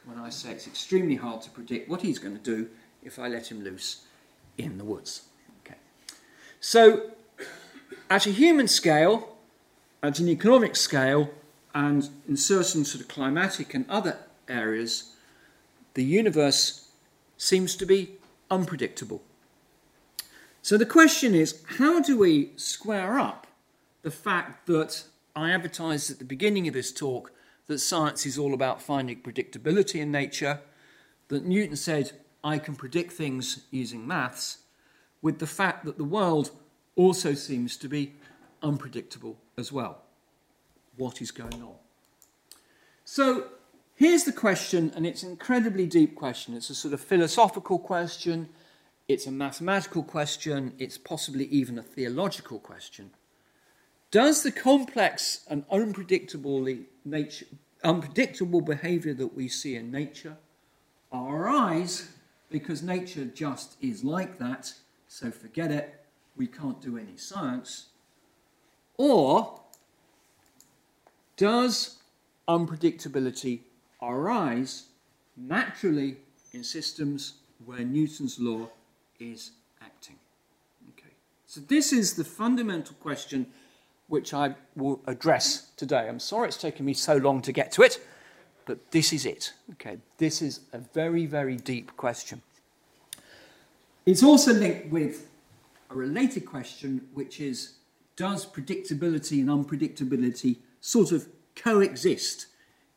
[0.06, 2.70] when I say it's extremely hard to predict what he's going to do
[3.02, 4.06] if I let him loose
[4.56, 5.24] in the woods.
[5.60, 5.76] Okay.
[6.60, 7.10] So,
[8.08, 9.36] at a human scale,
[10.02, 11.30] at an economic scale,
[11.74, 15.14] and in certain sort of climatic and other areas,
[15.94, 16.88] the universe
[17.36, 18.12] seems to be
[18.50, 19.22] unpredictable.
[20.62, 23.46] So the question is how do we square up
[24.02, 27.32] the fact that I advertised at the beginning of this talk
[27.66, 30.60] that science is all about finding predictability in nature,
[31.28, 32.12] that Newton said,
[32.44, 34.58] I can predict things using maths,
[35.22, 36.50] with the fact that the world
[36.94, 38.12] also seems to be
[38.62, 40.03] unpredictable as well
[40.96, 41.76] what is going on.
[43.04, 43.46] So
[43.94, 46.54] here's the question, and it's an incredibly deep question.
[46.54, 48.48] It's a sort of philosophical question,
[49.08, 53.10] it's a mathematical question, it's possibly even a theological question.
[54.10, 56.66] Does the complex and unpredictable
[57.04, 57.46] nature,
[57.82, 60.36] unpredictable behavior that we see in nature
[61.12, 62.08] arise
[62.50, 64.72] because nature just is like that,
[65.08, 66.04] so forget it,
[66.36, 67.86] we can't do any science?
[68.96, 69.60] Or
[71.36, 71.98] does
[72.48, 73.60] unpredictability
[74.02, 74.84] arise
[75.36, 76.16] naturally
[76.52, 78.68] in systems where Newton's law
[79.18, 80.16] is acting?
[80.90, 81.12] Okay.
[81.46, 83.46] So this is the fundamental question
[84.08, 86.08] which I will address today.
[86.08, 88.06] I'm sorry it's taken me so long to get to it,
[88.66, 89.52] but this is it.
[89.72, 89.98] Okay.
[90.18, 92.42] This is a very, very deep question.
[94.06, 95.30] It's also linked with
[95.90, 97.74] a related question, which is
[98.16, 102.44] does predictability and unpredictability sort of coexist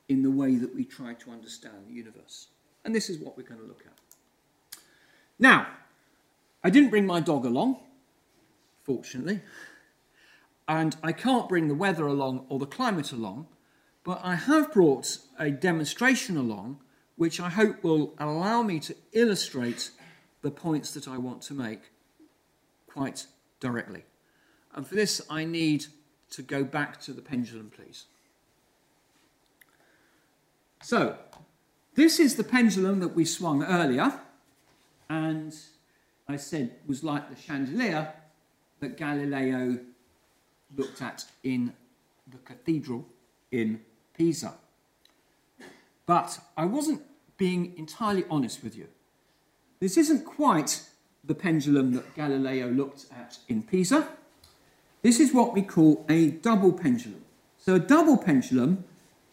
[0.10, 2.47] in the way that we try to understand the universe.
[2.84, 4.78] And this is what we're going to look at.
[5.39, 5.67] Now,
[6.62, 7.80] I didn't bring my dog along,
[8.84, 9.39] fortunately,
[10.67, 13.47] and I can't bring the weather along or the climate along,
[14.04, 16.82] but I have brought a demonstration along
[17.15, 19.91] which I hope will allow me to illustrate
[20.41, 21.84] the points that I want to make
[22.86, 23.28] quite
[23.62, 24.04] directly.
[24.76, 25.86] And for this, I need
[26.32, 28.06] to go back to the pendulum, please.
[30.84, 31.18] So,
[31.96, 34.20] this is the pendulum that we swung earlier,
[35.10, 35.56] and
[36.28, 38.13] I said was like the chandelier
[38.80, 39.80] that Galileo
[40.76, 41.74] looked at in
[42.30, 43.06] the cathedral
[43.52, 43.82] in
[44.16, 44.54] Pisa.
[46.06, 47.02] But I wasn't
[47.38, 48.88] being entirely honest with you.
[49.80, 50.84] This isn't quite
[51.24, 54.08] the pendulum that Galileo looked at in Pisa.
[55.08, 57.24] This is what we call a double pendulum.
[57.58, 58.84] So a double pendulum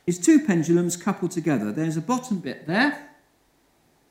[0.06, 1.72] is two pendulums coupled together.
[1.72, 3.08] There's a bottom bit there,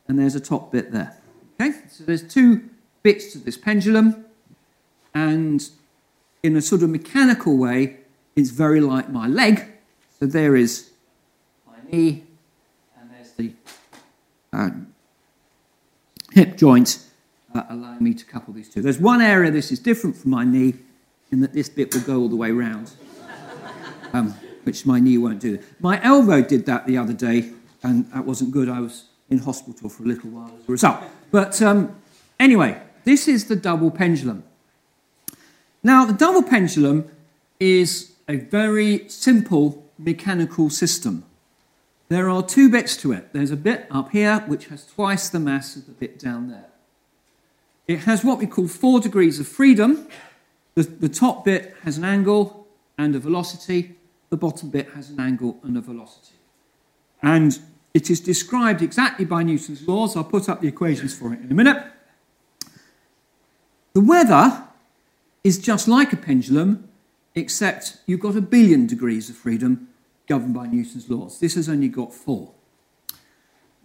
[0.06, 1.16] and there's a top bit there.
[1.54, 2.70] Okay, so there's two
[3.02, 4.26] bits to this pendulum,
[5.14, 5.70] and
[6.44, 8.00] in a sort of mechanical way,
[8.36, 9.64] it's very like my leg.
[10.20, 10.92] So there is
[11.66, 12.26] my knee,
[13.00, 13.54] and there's the
[14.52, 14.70] uh,
[16.34, 17.00] hip joint
[17.56, 18.82] uh, allowing me to couple these two.
[18.82, 20.74] There's one area this is different from my knee
[21.34, 22.92] in that this bit will go all the way round,
[24.14, 25.58] um, which my knee won't do.
[25.80, 28.70] My elbow did that the other day, and that wasn't good.
[28.70, 31.04] I was in hospital for a little while as a result.
[31.32, 31.96] But um,
[32.40, 34.44] anyway, this is the double pendulum.
[35.82, 37.10] Now, the double pendulum
[37.60, 41.26] is a very simple mechanical system.
[42.10, 43.34] There are two bits to it.
[43.34, 46.68] There's a bit up here which has twice the mass of the bit down there.
[47.88, 50.08] It has what we call four degrees of freedom.
[50.76, 53.96] The, the top bit has an angle and a velocity.
[54.30, 56.36] The bottom bit has an angle and a velocity.
[57.22, 57.60] And
[57.94, 60.18] it is described exactly by Newton's laws.
[60.18, 61.84] I'll put up the equations for it in a minute.
[63.94, 64.64] The weather
[65.44, 66.90] is just like a pendulum,
[67.36, 69.90] except you've got a billion degrees of freedom
[70.28, 71.40] governed by Newton's laws.
[71.40, 72.52] This has only got four.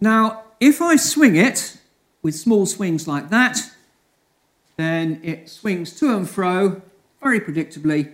[0.01, 1.77] Now, if I swing it
[2.21, 3.59] with small swings like that,
[4.79, 6.81] then it swings to and fro
[7.21, 8.13] very predictably,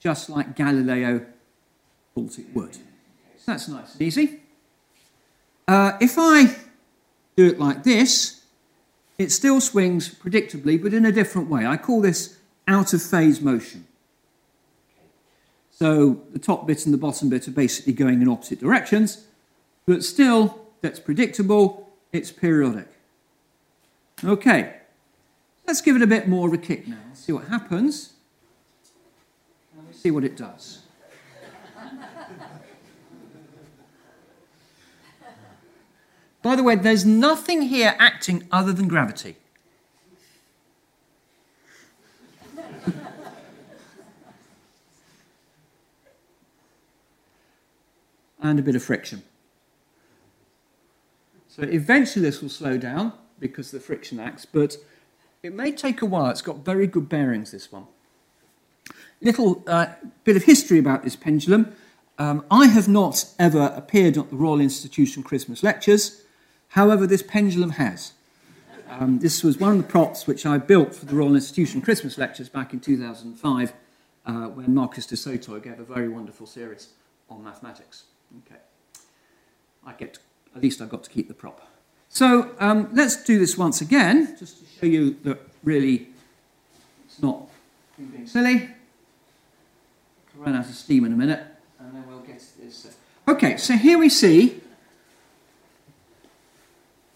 [0.00, 1.26] just like Galileo
[2.14, 2.74] thought it would.
[2.74, 2.80] So
[3.46, 4.40] that's nice and easy.
[5.68, 6.56] Uh, if I
[7.36, 8.44] do it like this,
[9.18, 11.66] it still swings predictably, but in a different way.
[11.66, 13.86] I call this out of phase motion.
[15.70, 19.26] So the top bit and the bottom bit are basically going in opposite directions,
[19.86, 22.88] but still, that's predictable, it's periodic.
[24.24, 24.76] Okay,
[25.66, 28.12] let's give it a bit more of a kick now, see what happens,
[29.76, 30.82] and see what it does.
[36.42, 39.34] By the way, there's nothing here acting other than gravity.
[48.40, 49.24] and a bit of friction.
[51.48, 54.76] So eventually this will slow down because the friction acts, but
[55.46, 56.28] it may take a while.
[56.30, 57.86] It's got very good bearings, this one.
[59.20, 59.86] Little uh,
[60.24, 61.74] bit of history about this pendulum.
[62.18, 66.22] Um, I have not ever appeared at the Royal Institution Christmas lectures.
[66.68, 68.12] However, this pendulum has.
[68.88, 72.18] Um, this was one of the props which I built for the Royal Institution Christmas
[72.18, 73.72] lectures back in 2005
[74.26, 76.88] uh, when Marcus du Sautoy gave a very wonderful series
[77.28, 78.04] on mathematics.
[78.46, 78.60] Okay.
[79.84, 80.18] I get,
[80.54, 81.75] at least I got to keep the prop.
[82.16, 86.08] So um, let's do this once again, just to show you that really
[87.04, 87.42] it's not
[87.98, 88.70] being silly.
[90.34, 91.44] I'll run out of steam in a minute,
[91.78, 92.96] and then we'll get this.
[93.28, 94.62] Okay, so here we see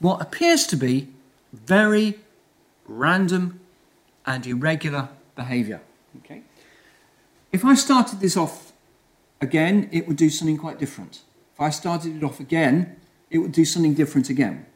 [0.01, 1.09] what appears to be
[1.51, 2.19] very
[2.87, 3.59] random
[4.27, 5.81] and irregular behavior.
[6.19, 6.43] Okay?
[7.53, 8.75] If I started this off
[9.41, 11.21] again, it would do something quite different.
[11.55, 12.97] If I started it off again,
[13.31, 14.67] it would do something different again.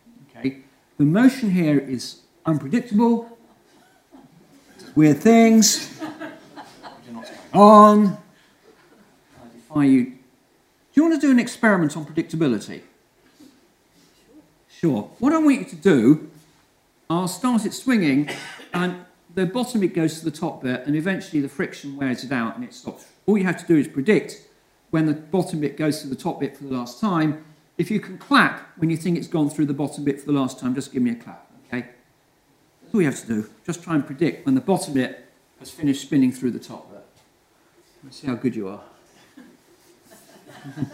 [0.96, 3.36] The motion here is unpredictable,
[4.94, 6.00] weird things,
[7.52, 8.06] on.
[8.06, 10.04] I defy you.
[10.04, 10.12] Do
[10.92, 12.82] you want to do an experiment on predictability?
[14.68, 15.10] Sure.
[15.18, 16.30] What I want you to do,
[17.10, 18.30] I'll start it swinging,
[18.72, 19.04] and
[19.34, 22.54] the bottom bit goes to the top bit, and eventually the friction wears it out
[22.54, 23.06] and it stops.
[23.26, 24.46] All you have to do is predict
[24.90, 27.44] when the bottom bit goes to the top bit for the last time.
[27.76, 30.32] If you can clap when you think it's gone through the bottom bit for the
[30.32, 31.88] last time, just give me a clap, okay?
[32.82, 33.50] That's all you have to do.
[33.66, 37.04] Just try and predict when the bottom bit has finished spinning through the top bit.
[38.04, 38.80] Let's see how good you are.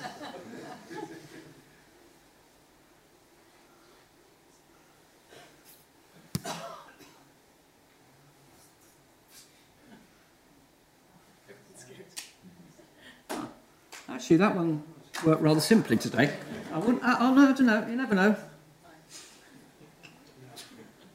[14.08, 14.82] Actually, that one
[15.24, 16.32] worked rather simply today.
[16.72, 17.02] I wouldn't.
[17.02, 17.86] I, oh no, I don't know.
[17.86, 18.36] You never know.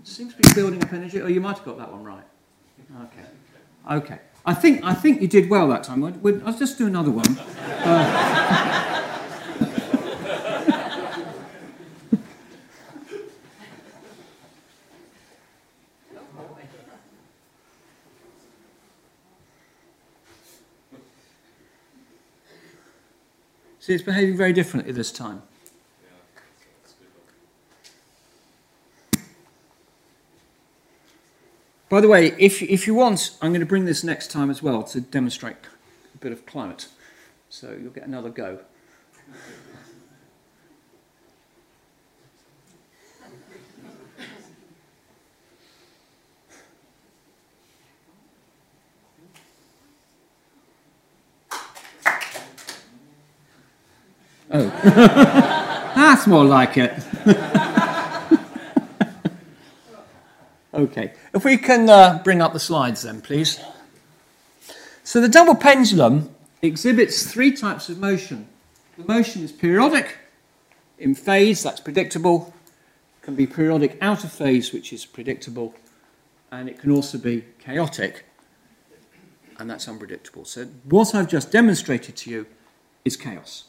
[0.04, 1.22] Seems to be building up energy.
[1.22, 2.24] Oh, you might have got that one right.
[3.04, 3.26] Okay.
[3.92, 4.20] Okay.
[4.46, 6.04] I think I think you did well that time.
[6.04, 7.38] I'll just do another one.
[7.38, 8.35] Uh,
[23.86, 25.44] See, it's behaving very differently this time.
[31.88, 34.64] By the way, if, if you want, I'm going to bring this next time as
[34.64, 35.58] well to demonstrate
[36.16, 36.88] a bit of climate.
[37.52, 38.62] So you'll get another go.
[55.96, 56.92] that's more like it.
[60.74, 63.60] okay, if we can uh, bring up the slides then, please.
[65.04, 68.48] So the double pendulum exhibits three types of motion.
[68.98, 70.18] The motion is periodic,
[70.98, 72.54] in phase, that's predictable,
[73.22, 75.74] can be periodic out of phase, which is predictable,
[76.52, 78.26] and it can also be chaotic,
[79.60, 80.46] and that's unpredictable.
[80.46, 82.46] So what I've just demonstrated to you
[83.04, 83.66] is chaos.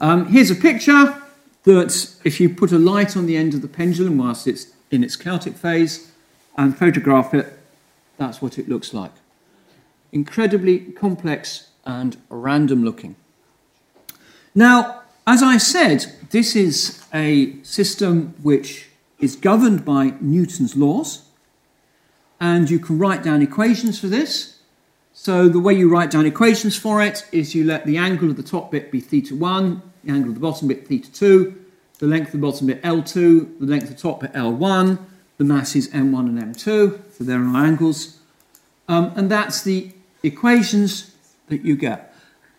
[0.00, 1.20] Um, here's a picture
[1.64, 5.02] that if you put a light on the end of the pendulum whilst it's in
[5.02, 6.12] its chaotic phase
[6.56, 7.58] and photograph it,
[8.16, 9.10] that's what it looks like.
[10.12, 13.16] Incredibly complex and random looking.
[14.54, 18.88] Now, as I said, this is a system which
[19.18, 21.28] is governed by Newton's laws,
[22.40, 24.57] and you can write down equations for this.
[25.20, 28.36] So the way you write down equations for it is you let the angle of
[28.36, 31.64] the top bit be theta 1, the angle of the bottom bit theta 2,
[31.98, 34.96] the length of the bottom bit L2, the length of the top bit L1,
[35.36, 38.20] the mass is M1 and M2, so there are angles.
[38.86, 39.90] Um, and that's the
[40.22, 41.16] equations
[41.48, 42.14] that you get.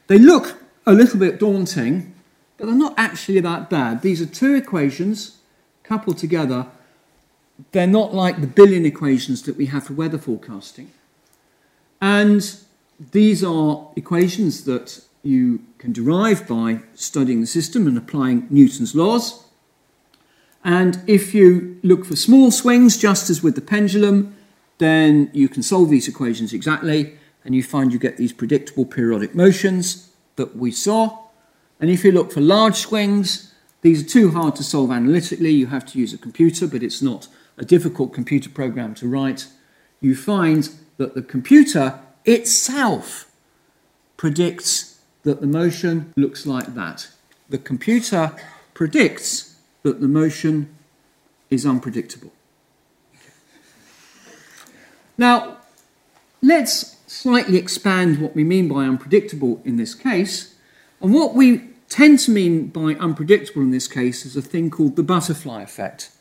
[0.07, 2.13] They look a little bit daunting,
[2.57, 4.01] but they're not actually that bad.
[4.01, 5.37] These are two equations
[5.83, 6.67] coupled together.
[7.71, 10.91] They're not like the billion equations that we have for weather forecasting.
[12.01, 12.55] And
[13.11, 19.45] these are equations that you can derive by studying the system and applying Newton's laws.
[20.63, 24.35] And if you look for small swings, just as with the pendulum,
[24.77, 29.35] then you can solve these equations exactly, and you find you get these predictable periodic
[29.35, 31.25] motions that we saw.
[31.79, 35.51] And if you look for large swings, these are too hard to solve analytically.
[35.51, 37.27] You have to use a computer, but it's not
[37.57, 39.47] a difficult computer program to write.
[40.01, 40.69] You find
[40.99, 43.31] that the computer itself
[44.17, 47.07] predicts that the motion looks like that.
[47.47, 48.35] The computer
[48.73, 50.75] predicts that the motion
[51.49, 52.33] is unpredictable.
[55.17, 55.57] Now,
[56.41, 60.55] let's slightly expand what we mean by unpredictable in this case.
[61.01, 64.97] And what we tend to mean by unpredictable in this case is a thing called
[64.97, 66.11] the butterfly effect.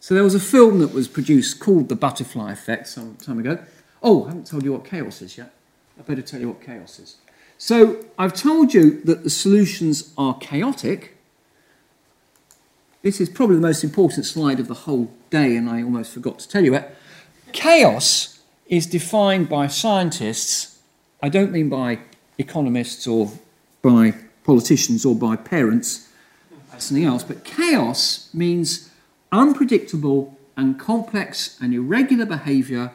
[0.00, 3.58] So there was a film that was produced called The Butterfly Effect some time ago.
[4.02, 5.52] Oh, I haven't told you what chaos is yet.
[5.98, 7.16] I better tell you what chaos is.
[7.56, 11.16] So I've told you that the solutions are chaotic.
[13.02, 16.38] This is probably the most important slide of the whole day, and I almost forgot
[16.40, 16.94] to tell you it.
[17.52, 20.78] Chaos is defined by scientists,
[21.22, 22.00] I don't mean by
[22.36, 23.32] economists or
[23.82, 26.08] by politicians or by parents,
[26.70, 28.90] that's something else, but chaos means
[29.32, 32.92] unpredictable and complex and irregular behaviour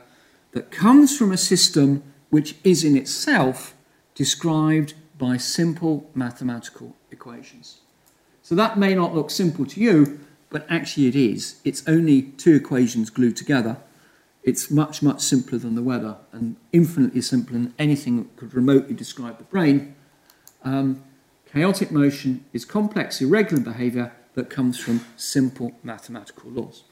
[0.53, 3.75] that comes from a system which is in itself
[4.15, 7.81] described by simple mathematical equations.
[8.41, 11.59] So that may not look simple to you, but actually it is.
[11.63, 13.77] It's only two equations glued together.
[14.43, 18.93] It's much, much simpler than the weather and infinitely simpler than anything that could remotely
[18.93, 19.95] describe the brain.
[20.63, 21.03] Um,
[21.51, 26.83] chaotic motion is complex, irregular behaviour that comes from simple mathematical laws.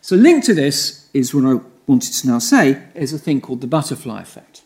[0.00, 1.60] So linked to this is what I
[1.90, 4.62] wanted to now say is a thing called the butterfly effect.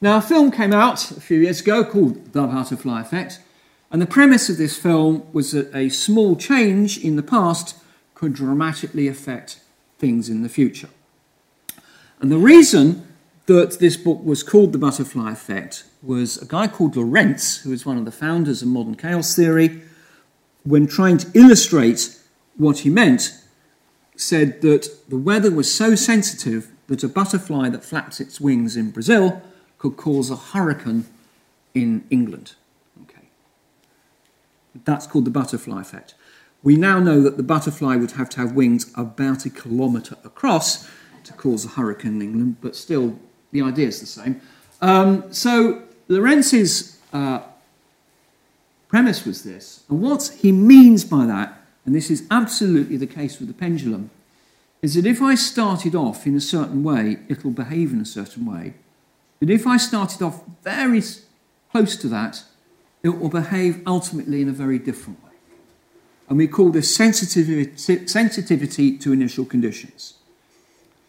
[0.00, 3.38] Now, a film came out a few years ago called The Butterfly Effect,
[3.90, 7.76] and the premise of this film was that a small change in the past
[8.14, 9.60] could dramatically affect
[9.98, 10.88] things in the future.
[12.18, 13.06] And the reason
[13.46, 17.86] that this book was called The Butterfly Effect was a guy called Lorenz, who is
[17.86, 19.82] one of the founders of modern chaos theory,
[20.64, 22.18] when trying to illustrate
[22.56, 23.39] what he meant,
[24.20, 28.90] said that the weather was so sensitive that a butterfly that flaps its wings in
[28.90, 29.42] Brazil
[29.78, 31.06] could cause a hurricane
[31.74, 32.54] in England.
[33.02, 33.28] Okay.
[34.84, 36.14] That's called the butterfly effect.
[36.62, 40.88] We now know that the butterfly would have to have wings about a kilometre across
[41.24, 43.18] to cause a hurricane in England, but still,
[43.52, 44.40] the idea is the same.
[44.82, 47.40] Um, so Lorenz's uh,
[48.88, 53.38] premise was this, and what he means by that and this is absolutely the case
[53.38, 54.10] with the pendulum,
[54.82, 58.46] is that if I started off in a certain way, it'll behave in a certain
[58.46, 58.74] way.
[59.38, 61.02] But if I started off very
[61.70, 62.44] close to that,
[63.02, 65.30] it will behave ultimately in a very different way.
[66.28, 67.76] And we call this sensitivity,
[68.06, 70.14] sensitivity to initial conditions.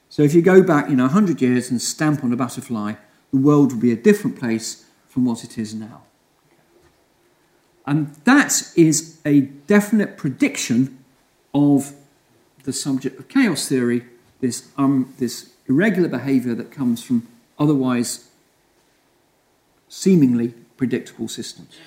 [0.09, 2.95] So if you go back, you know, 100 years and stamp on a butterfly,
[3.31, 6.01] the world will be a different place from what it is now.
[7.91, 10.97] And that is a definite prediction
[11.53, 11.91] of
[12.63, 14.05] the subject of chaos theory,
[14.39, 17.27] this, um, this irregular behavior that comes from
[17.59, 18.29] otherwise
[19.89, 21.77] seemingly predictable systems.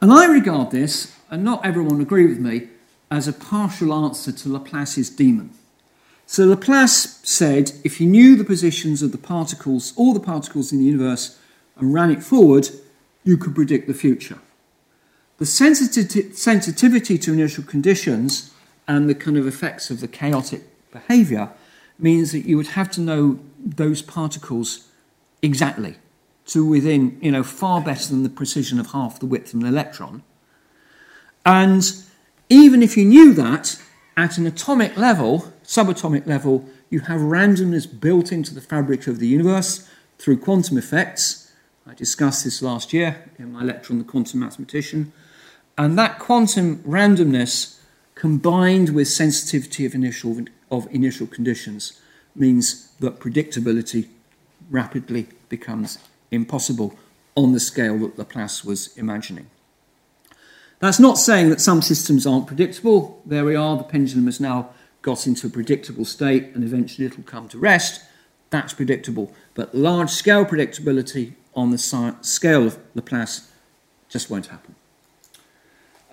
[0.00, 2.68] And I regard this, and not everyone agree with me,
[3.10, 5.50] as a partial answer to Laplace's demon.
[6.24, 10.78] So Laplace said if you knew the positions of the particles, all the particles in
[10.78, 11.36] the universe,
[11.76, 12.68] and ran it forward,
[13.24, 14.38] you could predict the future.
[15.42, 18.54] The sensitivity to initial conditions
[18.86, 20.62] and the kind of effects of the chaotic
[20.92, 21.50] behavior
[21.98, 24.86] means that you would have to know those particles
[25.42, 25.96] exactly
[26.46, 29.66] to within, you know, far better than the precision of half the width of an
[29.66, 30.22] electron.
[31.44, 31.92] And
[32.48, 33.82] even if you knew that,
[34.16, 39.26] at an atomic level, subatomic level, you have randomness built into the fabric of the
[39.26, 39.88] universe
[40.18, 41.50] through quantum effects.
[41.84, 45.12] I discussed this last year in my lecture on the quantum mathematician.
[45.76, 47.78] And that quantum randomness
[48.14, 52.00] combined with sensitivity of initial, of initial conditions
[52.34, 54.08] means that predictability
[54.70, 55.98] rapidly becomes
[56.30, 56.96] impossible
[57.34, 59.50] on the scale that Laplace was imagining.
[60.78, 63.22] That's not saying that some systems aren't predictable.
[63.24, 64.70] There we are, the pendulum has now
[65.00, 68.02] got into a predictable state and eventually it'll come to rest.
[68.50, 69.32] That's predictable.
[69.54, 73.50] But large scale predictability on the scale of Laplace
[74.08, 74.74] just won't happen.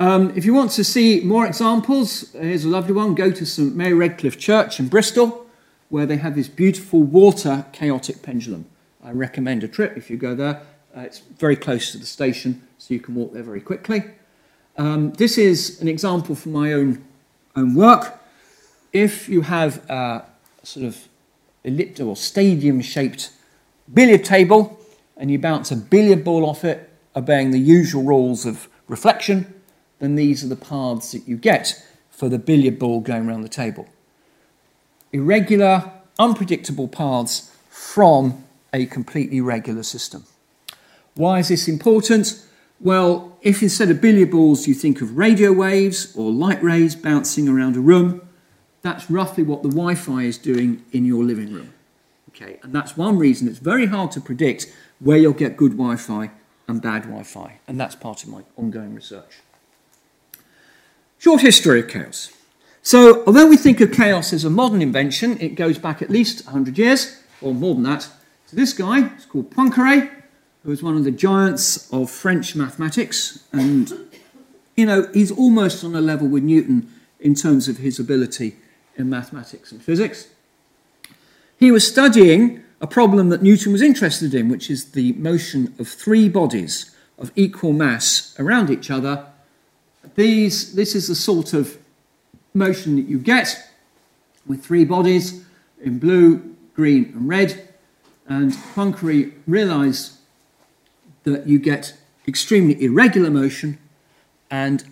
[0.02, 3.16] Um, if you want to see more examples, here's a lovely one.
[3.16, 5.46] Go to St Mary Redcliffe Church in Bristol,
[5.90, 8.66] where they have this beautiful water chaotic pendulum.
[9.04, 10.62] I recommend a trip if you go there.
[10.96, 14.06] Uh, it's very close to the station, so you can walk there very quickly.
[14.78, 17.04] Um, this is an example from my own,
[17.58, 18.22] own work.
[18.94, 20.24] If you have a
[20.64, 21.10] sort of
[21.66, 23.32] elliptical or stadium shaped
[23.94, 24.80] billiard table
[25.18, 29.59] and you bounce a billiard ball off it, obeying the usual rules of reflection,
[30.00, 33.50] then these are the paths that you get for the billiard ball going around the
[33.50, 33.88] table.
[35.12, 38.44] Irregular, unpredictable paths from
[38.74, 40.26] a completely regular system.
[41.16, 42.46] Why is this important?
[42.80, 47.50] Well, if instead of billiard balls you think of radio waves or light rays bouncing
[47.50, 48.22] around a room,
[48.82, 51.74] that's roughly what the Wi Fi is doing in your living room.
[52.30, 55.98] Okay, and that's one reason it's very hard to predict where you'll get good Wi
[55.98, 56.32] Fi
[56.68, 59.40] and bad Wi Fi, and that's part of my ongoing research.
[61.20, 62.32] Short history of chaos.
[62.82, 66.46] So, although we think of chaos as a modern invention, it goes back at least
[66.46, 68.08] 100 years, or more than that,
[68.48, 69.08] to this guy.
[69.16, 70.10] It's called Poincaré,
[70.64, 73.44] who was one of the giants of French mathematics.
[73.52, 73.92] And,
[74.78, 76.90] you know, he's almost on a level with Newton
[77.20, 78.56] in terms of his ability
[78.96, 80.30] in mathematics and physics.
[81.58, 85.90] He was studying a problem that Newton was interested in, which is the motion of
[85.90, 89.26] three bodies of equal mass around each other
[90.16, 91.78] these, this is the sort of
[92.54, 93.70] motion that you get
[94.46, 95.46] with three bodies
[95.82, 97.70] in blue, green, and red.
[98.28, 100.14] And Poincaré realized
[101.24, 101.94] that you get
[102.28, 103.78] extremely irregular motion,
[104.52, 104.84] and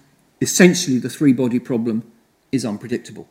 [0.42, 2.04] essentially the three body problem
[2.52, 3.28] is unpredictable.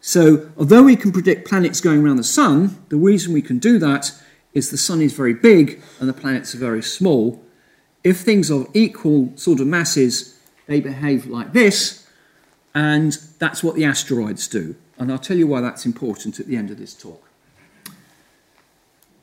[0.00, 3.78] So, although we can predict planets going around the sun, the reason we can do
[3.78, 4.12] that
[4.52, 7.42] is the sun is very big and the planets are very small.
[8.02, 10.33] If things of equal sort of masses
[10.66, 12.06] they behave like this,
[12.74, 14.74] and that's what the asteroids do.
[14.98, 17.22] And I'll tell you why that's important at the end of this talk.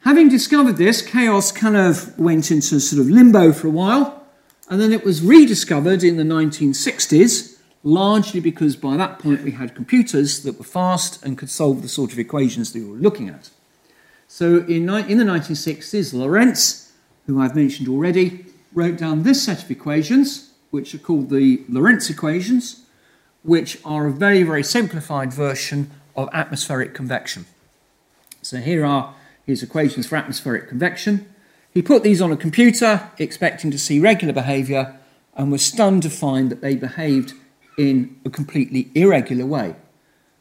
[0.02, 4.26] Having discovered this, chaos kind of went into sort of limbo for a while,
[4.70, 9.76] and then it was rediscovered in the 1960s, largely because by that point we had
[9.76, 13.30] computers that were fast and could solve the sort of equations that we were looking
[13.30, 13.50] at.
[14.28, 16.94] So in, in the 1960s, Lorenz,
[17.28, 22.10] who I've mentioned already, wrote down this set of equations, which are called the Lorenz
[22.10, 22.86] equations,
[23.44, 27.46] which are a very, very simplified version of atmospheric convection.
[28.42, 29.14] So here are
[29.46, 31.28] his equations for atmospheric convection.
[31.74, 34.98] He put these on a computer, expecting to see regular behavior,
[35.36, 37.34] and was stunned to find that they behaved
[37.78, 39.76] in a completely irregular way.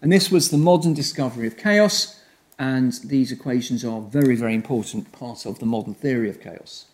[0.03, 2.21] And this was the modern discovery of chaos,
[2.59, 6.87] and these equations are very, very important part of the modern theory of chaos.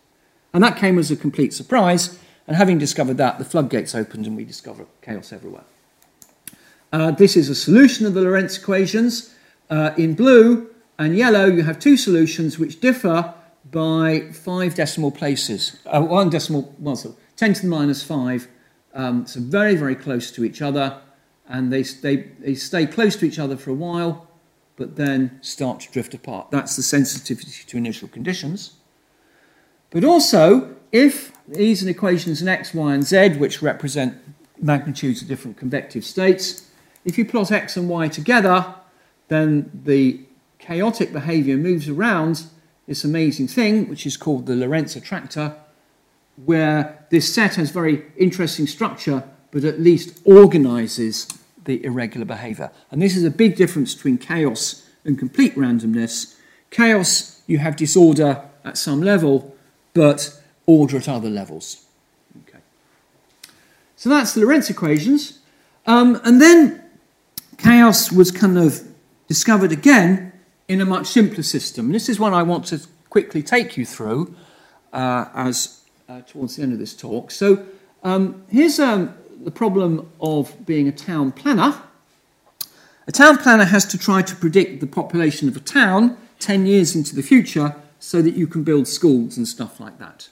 [0.53, 4.37] And that came as a complete surprise and having discovered that, the floodgates opened and
[4.37, 5.65] we discovered chaos everywhere.
[6.93, 9.35] Uh, this is a solution of the Lorenz equations.
[9.69, 13.35] Uh, in blue and yellow, you have two solutions which differ
[13.71, 15.79] by five decimal places.
[15.87, 18.49] Uh, one decimal, well, so 10 to the minus five.
[18.95, 21.01] Um, so very, very close to each other.
[21.49, 24.27] And they stay, they stay close to each other for a while.
[24.77, 26.51] but then start to drift apart.
[26.51, 28.75] That's the sensitivity to initial conditions.
[29.91, 34.17] But also, if these are equations in x, y, and z, which represent
[34.61, 36.69] magnitudes of different convective states,
[37.05, 38.75] if you plot x and y together,
[39.29, 40.21] then the
[40.59, 42.45] chaotic behavior moves around
[42.87, 45.55] this amazing thing, which is called the Lorenz attractor,
[46.45, 51.29] where this set has very interesting structure, but at least organizes
[51.65, 52.71] the irregular behavior.
[52.91, 56.37] And this is a big difference between chaos and complete randomness.
[56.71, 59.56] Chaos, you have disorder at some level,
[59.97, 61.87] but order at other levels.
[62.43, 62.59] Okay.
[63.97, 65.41] So that's the Lorenz equations.
[65.87, 66.85] Um, and then
[67.57, 68.83] chaos was kind of
[69.27, 70.33] discovered again
[70.69, 71.93] in a much simpler system.
[71.93, 74.37] This is one I want to quickly take you through
[74.93, 75.81] uh, as
[76.11, 77.31] uh, towards the end of this talk.
[77.31, 77.65] So
[78.05, 81.75] um, here's um, the problem of being a town planner.
[83.09, 86.95] A town planner has to try to predict the population of a town 10 years
[86.95, 90.29] into the future so that you can build schools and stuff like that.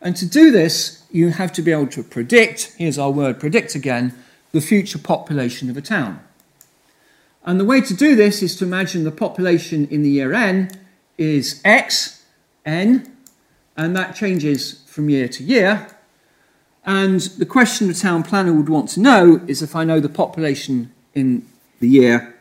[0.00, 3.74] And to do this, you have to be able to predict, here's our word predict
[3.74, 4.14] again,
[4.52, 6.20] the future population of a town.
[7.44, 10.70] And the way to do this is to imagine the population in the year n
[11.16, 12.24] is x,
[12.64, 13.10] n,
[13.76, 15.88] and that changes from year to year.
[16.84, 20.08] And the question the town planner would want to know is if I know the
[20.08, 21.46] population in
[21.80, 22.34] the year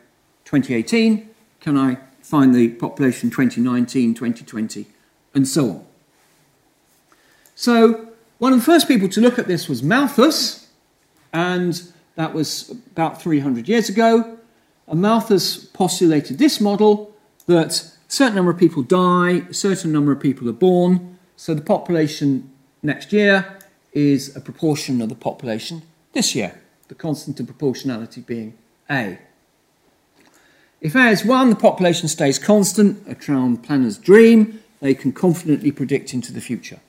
[0.45, 1.29] 2018,
[1.59, 4.85] can I find the population 2019, 2020,
[5.33, 5.85] and so on.
[7.55, 10.67] So, one of the first people to look at this was Malthus,
[11.31, 11.81] and
[12.15, 14.37] that was about 300 years ago.
[14.87, 17.15] And Malthus postulated this model
[17.45, 21.53] that a certain number of people die, a certain number of people are born, so
[21.53, 22.51] the population
[22.83, 23.57] next year
[23.93, 26.59] is a proportion of the population this year,
[26.89, 28.57] the constant of proportionality being
[28.89, 29.17] A.
[30.79, 35.71] If A is 1, the population stays constant, a town planner's dream, they can confidently
[35.71, 36.79] predict into the future.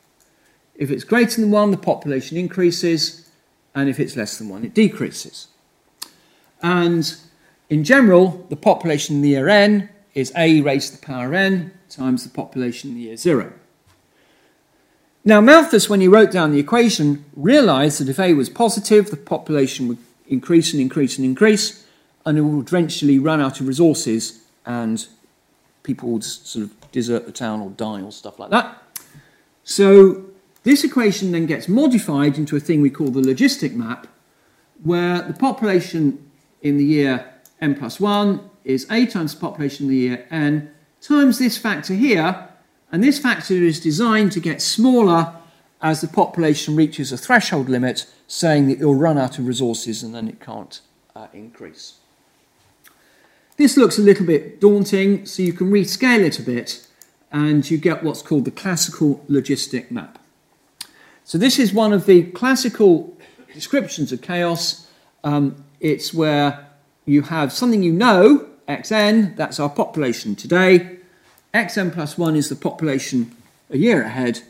[0.75, 3.31] If it's greater than 1, the population increases,
[3.75, 5.49] and if it's less than 1, it decreases.
[6.63, 7.17] And
[7.71, 11.73] in general, the population in the year n is a raised to the power n
[11.89, 13.53] times the population in the year 0.
[15.25, 19.17] Now, Malthus, when he wrote down the equation, realized that if a was positive, the
[19.17, 21.85] population would increase and increase and increase,
[22.29, 25.07] and it would eventually run out of resources and
[25.83, 28.83] people would sort of desert the town or die or stuff like that.
[29.65, 30.27] So
[30.63, 34.07] this equation then gets modified into a thing we call the logistic map,
[34.83, 39.91] where the population in the year n plus 1 is a times the population in
[39.91, 40.71] the year n
[41.01, 42.47] times this factor here,
[42.93, 45.35] and this factor is designed to get smaller
[45.81, 50.15] as the population reaches a threshold limit, saying that it'll run out of resources and
[50.15, 50.83] then it can't
[51.17, 51.95] uh, increase.
[53.59, 56.87] This looks a little bit daunting, so you can rescale it a bit
[57.33, 60.21] and you get what's called the classical logistic map.
[61.25, 63.19] So this is one of the classical
[63.53, 64.87] descriptions of chaos.
[65.25, 66.69] Um, it's where
[67.05, 70.99] you have something you know, xn, that's our population today.
[71.53, 73.35] xn plus 1 is the population
[73.71, 74.43] a year ahead,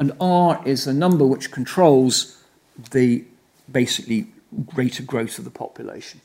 [0.00, 2.42] and r is a number which controls
[2.90, 3.24] the
[3.70, 4.26] basically
[4.66, 6.20] greater growth of the population.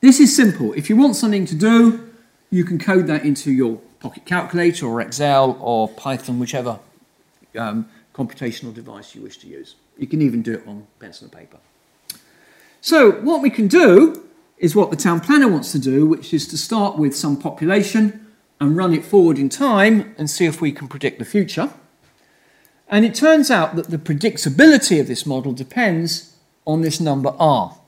[0.00, 0.72] This is simple.
[0.72, 2.10] If you want something to do,
[2.50, 6.78] you can code that into your Pocket Calculator or Excel or Python, whichever
[7.58, 9.74] um, computational device you wish to use.
[9.98, 11.58] You can even do it on pencil and paper.
[12.80, 14.26] So what we can do
[14.56, 18.26] is what the town planner wants to do, which is to start with some population
[18.58, 21.70] and run it forward in time and see if we can predict the future.
[22.88, 26.36] And it turns out that the predictability of this model depends
[26.66, 27.79] on this number r.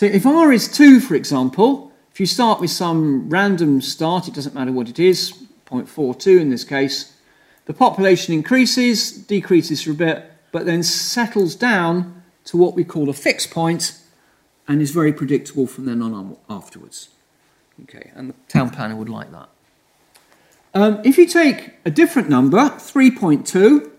[0.00, 4.32] So if r is 2, for example, if you start with some random start, it
[4.32, 7.18] doesn't matter what it is, 0.42 in this case,
[7.66, 13.10] the population increases, decreases for a bit, but then settles down to what we call
[13.10, 14.00] a fixed point
[14.66, 17.10] and is very predictable from then on afterwards.
[17.82, 19.50] Okay, and the town planner would like that.
[20.72, 23.90] Um, if you take a different number, 3.2,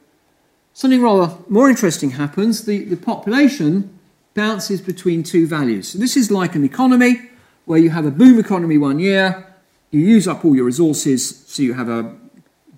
[0.74, 2.66] something rather more interesting happens.
[2.66, 4.00] The, the population
[4.34, 5.90] bounces between two values.
[5.90, 7.30] So this is like an economy
[7.66, 9.56] where you have a boom economy one year,
[9.92, 12.16] you use up all your resources, so you have a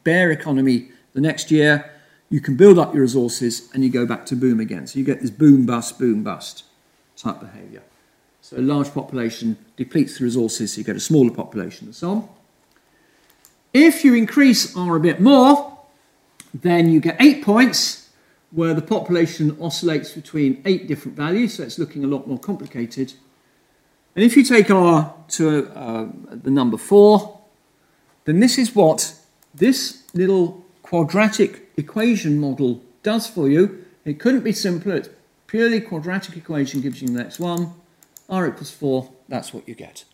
[0.03, 1.89] bear economy the next year,
[2.29, 4.87] you can build up your resources and you go back to boom again.
[4.87, 6.63] So you get this boom bust, boom bust
[7.15, 7.83] type behavior.
[8.41, 12.11] So a large population depletes the resources, so you get a smaller population and so
[12.11, 12.29] on.
[13.73, 15.79] If you increase R a bit more,
[16.53, 18.02] then you get eight points
[18.53, 23.13] where the population oscillates between eight different values, so it's looking a lot more complicated.
[24.15, 27.39] And if you take r to uh, the number 4,
[28.25, 29.15] then this is what
[29.55, 33.85] this little quadratic equation model does for you.
[34.05, 34.95] It couldn't be simpler.
[34.97, 35.09] It's
[35.47, 37.73] purely quadratic equation gives you the next one.
[38.29, 40.05] r equals 4, that's what you get.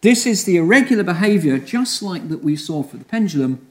[0.00, 3.65] This is the irregular behavior, just like that we saw for the pendulum,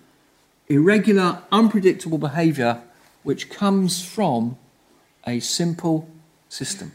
[0.67, 2.81] irregular, unpredictable behavior
[3.23, 4.55] which comes from
[5.25, 6.07] a simple
[6.47, 6.91] system.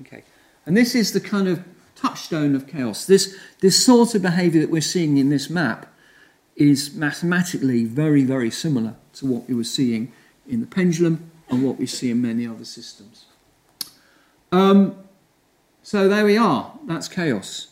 [0.00, 0.22] Okay.
[0.64, 1.64] And this is the kind of
[1.96, 3.04] touchstone of chaos.
[3.04, 5.92] This, this sort of behavior that we're seeing in this map
[6.54, 10.12] is mathematically very, very similar to what we were seeing
[10.48, 13.24] in the pendulum and what we see in many other systems.
[14.52, 14.96] Um,
[15.82, 16.72] so there we are.
[16.86, 17.68] That's chaos.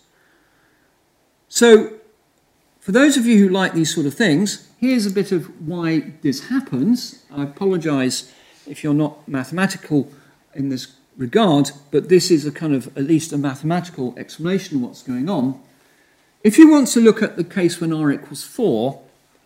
[1.48, 1.94] So,
[2.80, 6.12] for those of you who like these sort of things, here's a bit of why
[6.20, 7.24] this happens.
[7.34, 8.30] I apologise
[8.66, 10.10] if you're not mathematical
[10.54, 14.82] in this regard, but this is a kind of at least a mathematical explanation of
[14.82, 15.60] what's going on.
[16.42, 19.00] If you want to look at the case when r equals 4,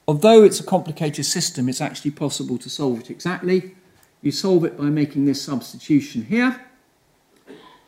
[0.09, 3.76] although it's a complicated system, it's actually possible to solve it exactly.
[4.22, 6.61] You solve it by making this substitution here.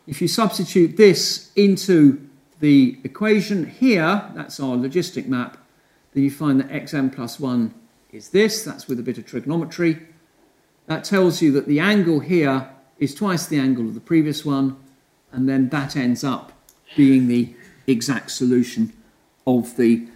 [0.07, 2.29] If you substitute this into
[2.61, 5.57] the equation here, that's our logistic map,
[6.13, 7.75] then you find that xn plus 1
[8.13, 10.01] is this, that's with a bit of trigonometry.
[10.87, 14.77] That tells you that the angle here is twice the angle of the previous one,
[15.33, 16.53] and then that ends up
[16.97, 17.55] being the
[17.87, 18.93] exact solution
[19.47, 20.07] of the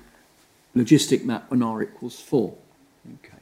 [0.75, 2.55] logistic map when r equals 4.
[3.15, 3.39] Okay.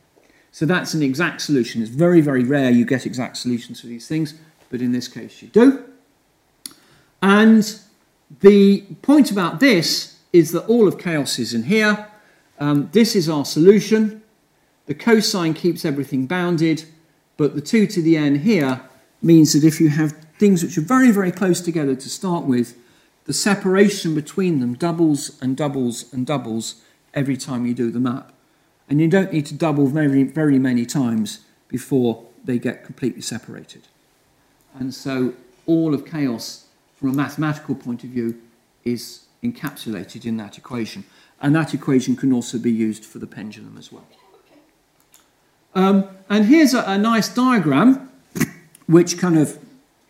[0.51, 1.81] So that's an exact solution.
[1.81, 4.35] It's very, very rare you get exact solutions for these things,
[4.71, 5.85] but in this case you do.
[7.23, 7.81] And
[8.41, 12.09] the point about this is that all of chaos is in here.
[12.59, 14.23] Um, this is our solution.
[14.87, 16.85] The cosine keeps everything bounded,
[17.37, 18.83] but the 2 to the n here
[19.23, 22.77] means that if you have things which are very, very close together to start with,
[23.25, 26.83] the separation between them doubles and doubles and doubles
[27.15, 28.33] every time you do the map.
[28.89, 33.83] And you don't need to double very, very many times before they get completely separated.
[34.75, 35.35] And so
[35.67, 38.41] all of chaos, from a mathematical point of view,
[38.85, 41.05] is encapsulated in that equation.
[41.43, 44.07] And that equation can also be used for the pendulum as well.
[45.75, 48.11] Um, and here's a, a nice diagram
[48.87, 49.59] which kind of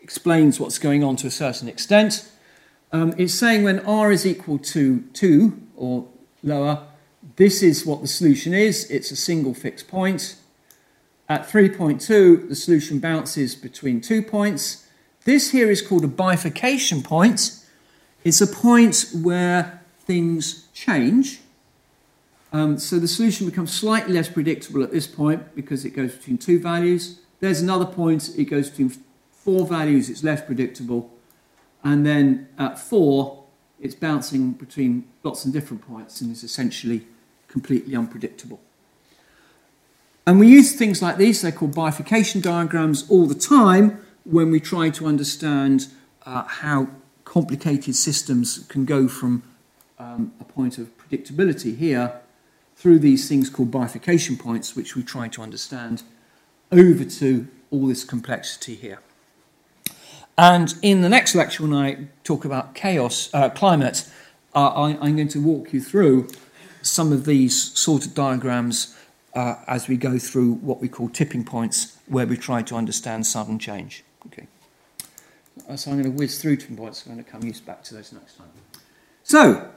[0.00, 2.28] explains what's going on to a certain extent.
[2.92, 6.06] Um, it's saying when r is equal to 2 or
[6.42, 6.86] lower,
[7.36, 8.90] this is what the solution is.
[8.90, 10.36] It's a single fixed point.
[11.28, 14.86] At 3.2, the solution bounces between two points.
[15.24, 17.58] This here is called a bifurcation point.
[18.24, 21.40] It's a point where things change.
[22.52, 26.38] Um, so the solution becomes slightly less predictable at this point because it goes between
[26.38, 27.20] two values.
[27.40, 28.92] There's another point, it goes between
[29.30, 31.10] four values, it's less predictable.
[31.82, 33.44] And then at four,
[33.80, 37.06] it's bouncing between lots of different points and is essentially
[37.48, 38.60] completely unpredictable.
[40.24, 44.60] And we use things like these, they're called bifurcation diagrams, all the time when we
[44.60, 45.88] try to understand
[46.24, 46.88] uh, how
[47.24, 49.42] complicated systems can go from
[50.02, 52.20] um, a point of predictability here
[52.76, 56.02] through these things called bifurcation points, which we try to understand
[56.70, 58.98] over to all this complexity here.
[60.36, 64.10] And in the next lecture, when I talk about chaos, uh, climate,
[64.54, 66.28] uh, I, am going to walk you through
[66.80, 68.96] some of these sort of diagrams
[69.34, 73.26] uh, as we go through what we call tipping points, where we try to understand
[73.26, 74.04] sudden change.
[74.26, 74.46] Okay.
[75.68, 77.06] Uh, so I'm going to whiz through tipping points.
[77.06, 78.48] I'm going to come use back to those next time.
[79.22, 79.70] So,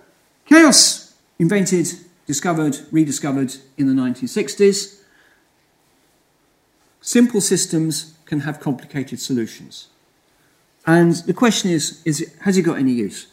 [0.45, 1.87] chaos invented,
[2.25, 5.01] discovered, rediscovered in the 1960s.
[7.01, 9.87] Simple systems can have complicated solutions.
[10.87, 13.27] And the question is, is it, has it got any use?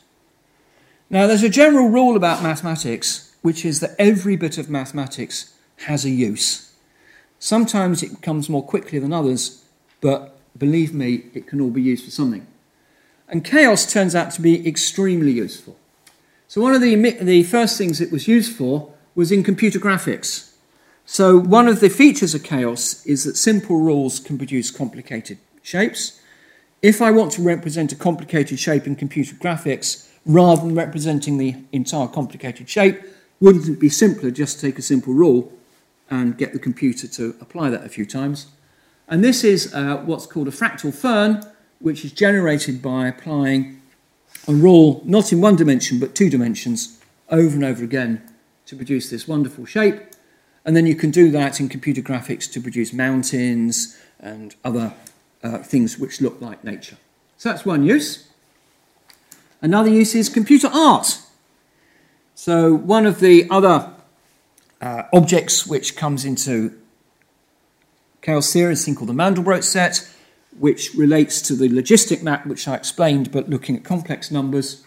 [1.11, 5.55] Now, there's a general rule about mathematics, which is that every bit of mathematics
[5.85, 6.73] has a use.
[7.39, 9.65] Sometimes it comes more quickly than others,
[10.01, 12.47] but believe me, it can all be used for something.
[13.29, 15.77] And chaos turns out to be extremely useful.
[16.53, 20.53] So, one of the, the first things it was used for was in computer graphics.
[21.07, 26.21] So, one of the features of chaos is that simple rules can produce complicated shapes.
[26.83, 31.57] If I want to represent a complicated shape in computer graphics rather than representing the
[31.73, 33.01] entire complicated shape,
[33.41, 35.51] wouldn't it be simpler just to take a simple rule
[36.11, 38.49] and get the computer to apply that a few times?
[39.09, 41.43] And this is uh, what's called a fractal fern,
[41.79, 43.81] which is generated by applying
[44.49, 48.23] a rule not in one dimension but two dimensions over and over again
[48.67, 50.01] to produce this wonderful shape.
[50.65, 54.95] And then you can do that in computer graphics to produce mountains and other
[55.43, 56.97] uh, things which look like nature.
[57.37, 58.29] So that's one use.
[59.61, 61.19] Another use is computer art.
[62.35, 63.93] So, one of the other
[64.81, 66.77] uh, objects which comes into
[68.21, 70.09] chaos theory is a thing called the Mandelbrot set,
[70.59, 74.85] which relates to the logistic map which I explained, but looking at complex numbers.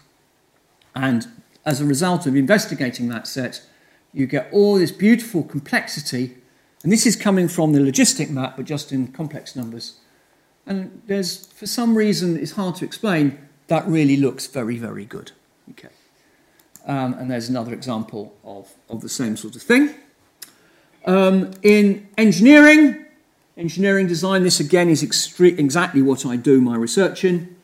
[0.94, 1.26] And
[1.64, 3.62] as a result of investigating that set,
[4.12, 6.36] you get all this beautiful complexity.
[6.82, 10.00] And this is coming from the logistic map, but just in complex numbers.
[10.66, 13.38] And there's, for some reason, it's hard to explain,
[13.68, 15.32] that really looks very, very good.
[15.70, 15.88] Okay.
[16.86, 19.94] Um, and there's another example of, of the same sort of thing.
[21.04, 23.05] Um, in engineering,
[23.56, 27.56] engineering design, this again is exactly what I do my research in.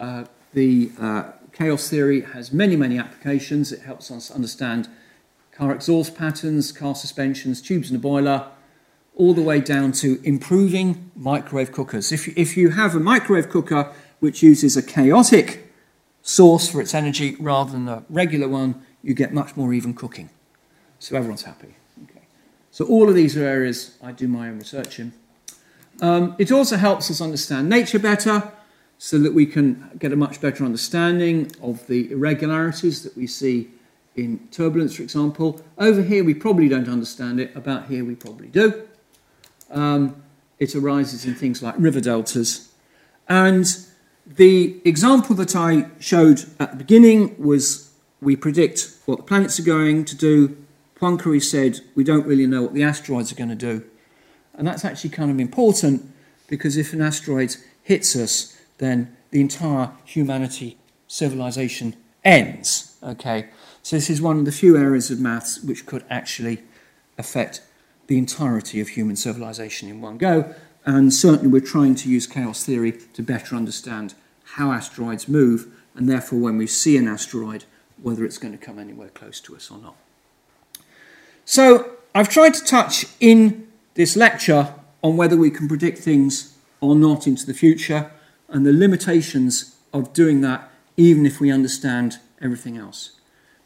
[0.00, 3.72] Uh, the uh, chaos theory has many, many applications.
[3.72, 4.88] It helps us understand
[5.52, 8.48] car exhaust patterns, car suspensions, tubes in a boiler,
[9.14, 12.12] all the way down to improving microwave cookers.
[12.12, 15.72] If, if you have a microwave cooker which uses a chaotic
[16.20, 20.28] source for its energy rather than a regular one, you get much more even cooking.
[20.98, 21.74] So everyone's happy.
[22.04, 22.26] Okay.
[22.70, 25.12] So all of these are areas I do my own research in.
[26.00, 28.52] Um, it also helps us understand nature better
[28.98, 33.70] so that we can get a much better understanding of the irregularities that we see
[34.14, 35.62] in turbulence, for example.
[35.78, 37.54] Over here, we probably don't understand it.
[37.54, 38.86] About here, we probably do.
[39.70, 40.22] Um,
[40.58, 42.72] it arises in things like river deltas.
[43.28, 43.66] And
[44.26, 49.64] the example that I showed at the beginning was we predict what the planets are
[49.64, 50.56] going to do.
[50.98, 53.84] Poincaré said we don't really know what the asteroids are going to do.
[54.56, 56.12] And that's actually kind of important
[56.48, 60.78] because if an asteroid hits us, then the entire humanity
[61.08, 62.96] civilization ends.
[63.02, 63.48] Okay,
[63.82, 66.62] so this is one of the few areas of maths which could actually
[67.18, 67.62] affect
[68.06, 70.54] the entirety of human civilization in one go.
[70.84, 74.14] And certainly, we're trying to use chaos theory to better understand
[74.54, 77.64] how asteroids move, and therefore, when we see an asteroid,
[78.00, 79.96] whether it's going to come anywhere close to us or not.
[81.44, 83.65] So, I've tried to touch in
[83.96, 88.12] this lecture on whether we can predict things or not into the future
[88.48, 93.12] and the limitations of doing that, even if we understand everything else.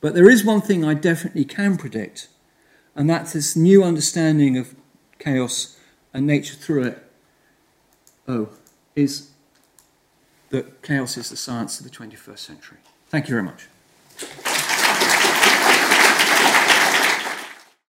[0.01, 2.29] But there is one thing I definitely can predict,
[2.97, 4.75] and that's this new understanding of
[5.19, 5.77] chaos
[6.15, 7.11] and nature through it
[8.31, 8.49] Oh,
[8.95, 9.31] is
[10.51, 12.79] that chaos is the science of the 21st century.
[13.09, 14.70] Thank you very much.